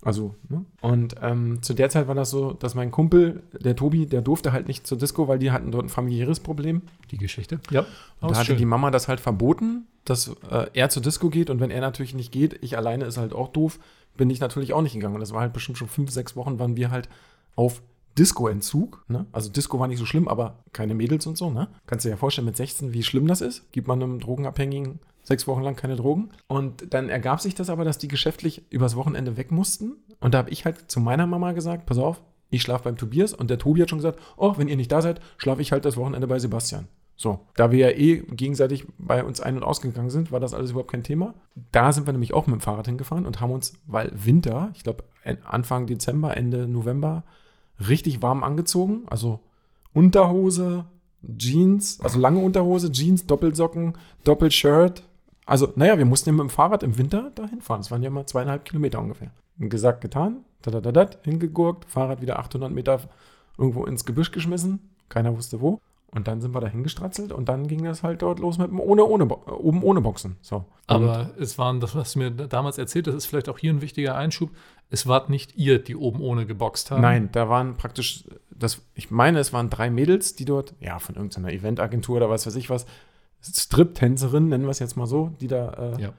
[0.03, 0.65] Also, ne?
[0.81, 4.51] Und ähm, zu der Zeit war das so, dass mein Kumpel, der Tobi, der durfte
[4.51, 6.81] halt nicht zur Disco, weil die hatten dort ein familiäres Problem.
[7.11, 7.59] Die Geschichte.
[7.69, 7.85] Ja.
[8.19, 11.49] Und da hatte die Mama das halt verboten, dass äh, er zur Disco geht.
[11.49, 13.79] Und wenn er natürlich nicht geht, ich alleine ist halt auch doof,
[14.17, 15.15] bin ich natürlich auch nicht gegangen.
[15.15, 17.07] Und das war halt bestimmt schon fünf, sechs Wochen, waren wir halt
[17.55, 17.83] auf
[18.17, 19.05] Disco-Entzug.
[19.07, 19.25] Ne?
[19.31, 21.51] Also Disco war nicht so schlimm, aber keine Mädels und so.
[21.51, 21.67] Ne?
[21.85, 23.71] Kannst du dir ja vorstellen mit 16, wie schlimm das ist.
[23.71, 26.29] Gibt man einem Drogenabhängigen sechs Wochen lang keine Drogen.
[26.47, 29.97] Und dann ergab sich das aber, dass die geschäftlich übers Wochenende weg mussten.
[30.19, 33.33] Und da habe ich halt zu meiner Mama gesagt, pass auf, ich schlafe beim Tobias.
[33.33, 35.85] Und der Tobi hat schon gesagt, oh, wenn ihr nicht da seid, schlafe ich halt
[35.85, 36.87] das Wochenende bei Sebastian.
[37.15, 40.71] So, da wir ja eh gegenseitig bei uns ein- und ausgegangen sind, war das alles
[40.71, 41.35] überhaupt kein Thema.
[41.71, 44.83] Da sind wir nämlich auch mit dem Fahrrad hingefahren und haben uns, weil Winter, ich
[44.83, 45.03] glaube
[45.45, 47.23] Anfang Dezember, Ende November,
[47.87, 49.03] richtig warm angezogen.
[49.07, 49.39] Also
[49.93, 50.85] Unterhose,
[51.37, 55.03] Jeans, also lange Unterhose, Jeans, Doppelsocken, Doppelshirt.
[55.45, 57.81] Also, naja, wir mussten ja mit dem Fahrrad im Winter dahin fahren.
[57.81, 59.31] Das waren ja mal zweieinhalb Kilometer ungefähr.
[59.59, 62.99] Und gesagt, getan, da hingegurkt, Fahrrad wieder 800 Meter
[63.57, 64.91] irgendwo ins Gebüsch geschmissen.
[65.09, 65.79] Keiner wusste wo.
[66.13, 68.81] Und dann sind wir da hingestratzelt und dann ging das halt dort los mit dem
[68.81, 70.35] ohne, ohne, oben ohne Boxen.
[70.41, 70.57] So.
[70.57, 73.71] Und Aber es waren, das, was du mir damals erzählt hast, ist vielleicht auch hier
[73.71, 74.49] ein wichtiger Einschub.
[74.89, 77.01] Es wart nicht ihr, die oben ohne geboxt haben.
[77.01, 81.15] Nein, da waren praktisch, das, ich meine, es waren drei Mädels, die dort, ja, von
[81.15, 82.85] irgendeiner Eventagentur oder was weiß ich was,
[83.43, 86.13] Strip-Tänzerinnen, nennen wir es jetzt mal so, die da äh, Ja.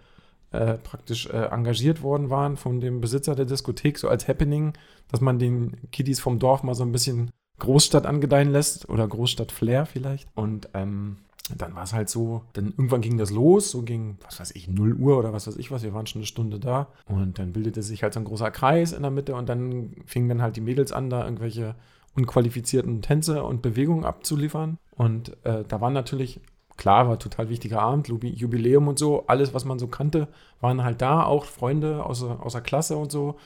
[0.52, 4.72] äh, praktisch äh, engagiert worden waren von dem Besitzer der Diskothek, so als Happening,
[5.08, 9.86] dass man den Kiddies vom Dorf mal so ein bisschen Großstadt angedeihen lässt oder Großstadt-Flair
[9.86, 10.28] vielleicht.
[10.34, 11.18] Und ähm,
[11.56, 14.68] dann war es halt so, dann irgendwann ging das los, so ging, was weiß ich,
[14.68, 16.88] 0 Uhr oder was weiß ich was, wir waren schon eine Stunde da.
[17.06, 20.28] Und dann bildete sich halt so ein großer Kreis in der Mitte und dann fingen
[20.28, 21.74] dann halt die Mädels an, da irgendwelche
[22.14, 24.78] unqualifizierten Tänze und Bewegungen abzuliefern.
[24.96, 26.40] Und äh, da waren natürlich,
[26.76, 30.28] klar, war total wichtiger Abend, Jubiläum und so, alles, was man so kannte,
[30.60, 33.36] waren halt da, auch Freunde aus, aus der Klasse und so.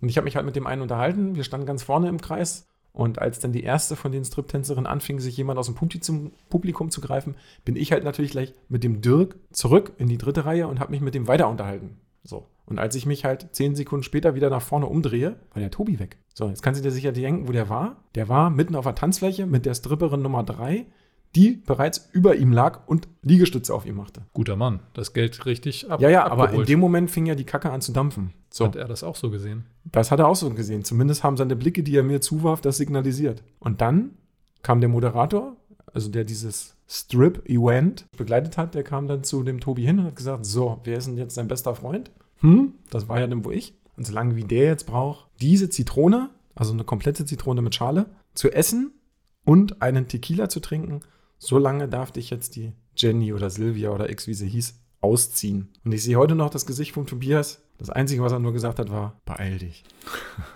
[0.00, 2.66] Und ich habe mich halt mit dem einen unterhalten, wir standen ganz vorne im Kreis.
[2.92, 6.32] Und als dann die erste von den Striptänzerinnen anfing, sich jemand aus dem Publi- zum
[6.48, 10.46] Publikum zu greifen, bin ich halt natürlich gleich mit dem Dirk zurück in die dritte
[10.46, 11.98] Reihe und habe mich mit dem weiter unterhalten.
[12.24, 12.46] So.
[12.64, 15.98] Und als ich mich halt zehn Sekunden später wieder nach vorne umdrehe, war der Tobi
[15.98, 16.16] weg.
[16.32, 17.96] So, jetzt kannst du dir sicher denken, wo der war.
[18.14, 20.86] Der war mitten auf der Tanzfläche mit der Stripperin Nummer drei,
[21.36, 24.22] die bereits über ihm lag und Liegestütze auf ihm machte.
[24.32, 26.68] Guter Mann, das Geld richtig ab Ja, ja, aber in abgeholt.
[26.68, 28.32] dem Moment fing ja die Kacke an zu dampfen.
[28.50, 28.64] So.
[28.64, 29.66] Hat er das auch so gesehen?
[29.84, 30.84] Das hat er auch so gesehen.
[30.84, 33.42] Zumindest haben seine Blicke, die er mir zuwarf, das signalisiert.
[33.58, 34.12] Und dann
[34.62, 35.56] kam der Moderator,
[35.92, 40.16] also der dieses Strip-Event begleitet hat, der kam dann zu dem Tobi hin und hat
[40.16, 42.10] gesagt: So, wer ist denn jetzt sein bester Freund?
[42.40, 43.74] Hm, das war ja dann wo ich.
[43.96, 48.50] Und solange wie der jetzt braucht, diese Zitrone, also eine komplette Zitrone mit Schale, zu
[48.50, 48.92] essen
[49.44, 51.00] und einen Tequila zu trinken,
[51.38, 55.68] solange darf dich jetzt die Jenny oder Sylvia oder X, wie sie hieß, ausziehen.
[55.84, 57.62] Und ich sehe heute noch das Gesicht von Tobias.
[57.78, 59.84] Das Einzige, was er nur gesagt hat, war, beeil dich.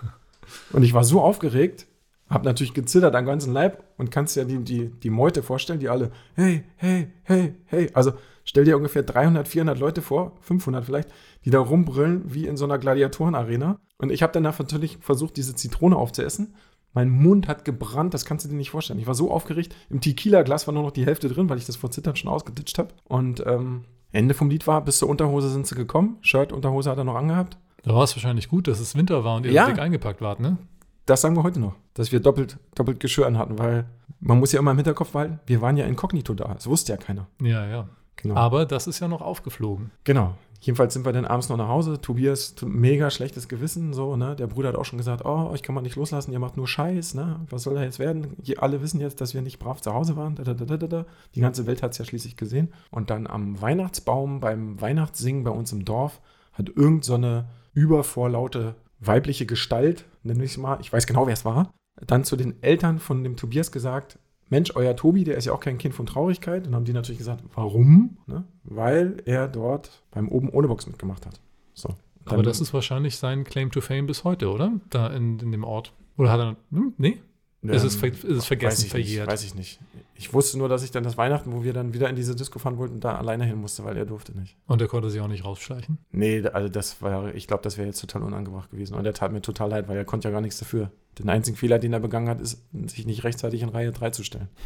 [0.73, 1.87] und ich war so aufgeregt,
[2.29, 5.89] habe natürlich gezittert am ganzen Leib und kannst dir die, die, die Meute vorstellen, die
[5.89, 7.89] alle, hey, hey, hey, hey.
[7.93, 8.13] Also
[8.45, 11.09] stell dir ungefähr 300, 400 Leute vor, 500 vielleicht,
[11.45, 13.79] die da rumbrüllen wie in so einer Gladiatorenarena.
[13.97, 16.55] Und ich habe danach natürlich versucht, diese Zitrone aufzuessen.
[16.93, 18.99] Mein Mund hat gebrannt, das kannst du dir nicht vorstellen.
[18.99, 19.75] Ich war so aufgeregt.
[19.89, 22.77] Im Tequila-Glas war nur noch die Hälfte drin, weil ich das vor Zittern schon ausgeditscht
[22.77, 22.89] habe.
[23.05, 26.17] Und ähm, Ende vom Lied war, bis zur Unterhose sind sie gekommen.
[26.21, 27.57] Shirt, Unterhose hat er noch angehabt.
[27.83, 29.67] Da war es wahrscheinlich gut, dass es Winter war und ihr Ja.
[29.67, 30.57] dick eingepackt wart, ne?
[31.05, 33.85] Das sagen wir heute noch, dass wir doppelt, doppelt Geschirr anhatten, weil
[34.19, 36.53] man muss ja immer im Hinterkopf behalten, wir waren ja inkognito da.
[36.53, 37.27] Das wusste ja keiner.
[37.41, 37.89] Ja, ja.
[38.17, 38.35] Genau.
[38.35, 39.89] Aber das ist ja noch aufgeflogen.
[40.03, 40.35] Genau.
[40.63, 41.99] Jedenfalls sind wir dann abends noch nach Hause.
[41.99, 44.35] Tobias, mega schlechtes Gewissen, so, ne?
[44.35, 46.67] Der Bruder hat auch schon gesagt, oh, euch kann man nicht loslassen, ihr macht nur
[46.67, 47.39] Scheiß, ne?
[47.49, 48.37] Was soll da jetzt werden?
[48.57, 50.35] Alle wissen jetzt, dass wir nicht brav zu Hause waren.
[50.35, 51.05] Da, da, da, da, da.
[51.33, 52.71] Die ganze Welt hat es ja schließlich gesehen.
[52.91, 56.21] Und dann am Weihnachtsbaum, beim Weihnachtssingen bei uns im Dorf,
[56.53, 61.33] hat irgend so eine übervorlaute weibliche Gestalt, nenne ich es mal, ich weiß genau, wer
[61.33, 61.73] es war,
[62.05, 64.19] dann zu den Eltern von dem Tobias gesagt,
[64.51, 66.67] Mensch, euer Tobi, der ist ja auch kein Kind von Traurigkeit.
[66.67, 68.17] Und haben die natürlich gesagt, warum?
[68.27, 68.43] Ne?
[68.65, 71.39] Weil er dort beim Oben ohne Box mitgemacht hat.
[71.73, 71.89] So.
[72.25, 74.73] Aber Dann- das ist wahrscheinlich sein Claim to Fame bis heute, oder?
[74.89, 75.93] Da in, in dem Ort.
[76.17, 76.55] Oder hat er.
[76.71, 77.17] Hm, nee?
[77.63, 79.27] ist es ist es vergessen, weiß verjährt?
[79.27, 79.79] Nicht, weiß ich nicht.
[80.15, 82.59] Ich wusste nur, dass ich dann das Weihnachten, wo wir dann wieder in diese Disco
[82.59, 84.57] fahren wollten, da alleine hin musste, weil er durfte nicht.
[84.67, 85.97] Und er konnte sich auch nicht rausschleichen.
[86.11, 88.95] Nee, also das war, ich glaube, das wäre jetzt total unangebracht gewesen.
[88.95, 90.91] Und er tat mir total leid, weil er konnte ja gar nichts dafür.
[91.19, 94.23] Den einzigen Fehler, den er begangen hat, ist, sich nicht rechtzeitig in Reihe 3 zu
[94.23, 94.47] stellen.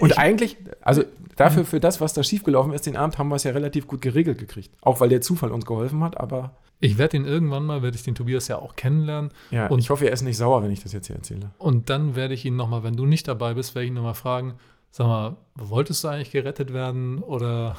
[0.00, 1.04] Und eigentlich, also
[1.36, 4.02] dafür, für das, was da schiefgelaufen ist, den Abend haben wir es ja relativ gut
[4.02, 4.74] geregelt gekriegt.
[4.82, 8.02] Auch weil der Zufall uns geholfen hat, aber Ich werde ihn irgendwann mal, werde ich
[8.02, 9.30] den Tobias ja auch kennenlernen.
[9.50, 11.50] ja, Und- ich hoffe, er ist nicht sauer, wenn ich das jetzt hier erzähle.
[11.58, 14.14] Und dann werde ich ihn nochmal, wenn du nicht dabei bist, werde ich ihn nochmal
[14.14, 14.54] fragen,
[14.90, 17.76] sag mal, wolltest du eigentlich gerettet werden oder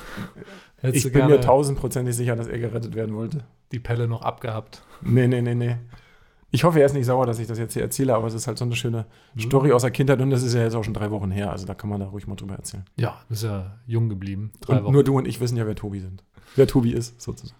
[0.77, 3.43] hättest du Ich bin gerne mir tausendprozentig sicher, dass er gerettet werden wollte.
[3.71, 4.81] die Pelle noch abgehabt?
[5.01, 5.75] Nee, nee, nee, nee.
[6.49, 8.47] Ich hoffe, er ist nicht sauer, dass ich das jetzt hier erzähle, aber es ist
[8.47, 9.05] halt so eine schöne
[9.37, 11.51] Story aus der Kindheit und das ist ja jetzt auch schon drei Wochen her.
[11.51, 12.85] Also da kann man da ruhig mal drüber erzählen.
[12.95, 14.51] Ja, du bist ja jung geblieben.
[14.61, 14.93] Drei und Wochen.
[14.93, 16.23] nur du und ich wissen ja, wer Tobi sind.
[16.55, 17.59] Wer Tobi ist, sozusagen.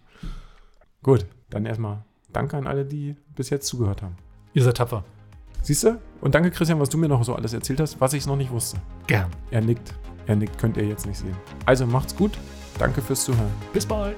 [1.04, 4.16] Gut, dann erstmal danke an alle, die bis jetzt zugehört haben.
[4.54, 5.04] Ihr seid tapfer.
[5.62, 6.00] Siehst du?
[6.22, 8.52] Und danke, Christian, was du mir noch so alles erzählt hast, was ich noch nicht
[8.52, 8.78] wusste.
[9.08, 9.30] Gern.
[9.52, 9.94] Er nickt.
[10.28, 11.36] Er nickt, könnt ihr jetzt nicht sehen.
[11.66, 12.38] Also macht's gut.
[12.80, 13.52] Danke fürs Zuhören.
[13.74, 14.16] Bis bald.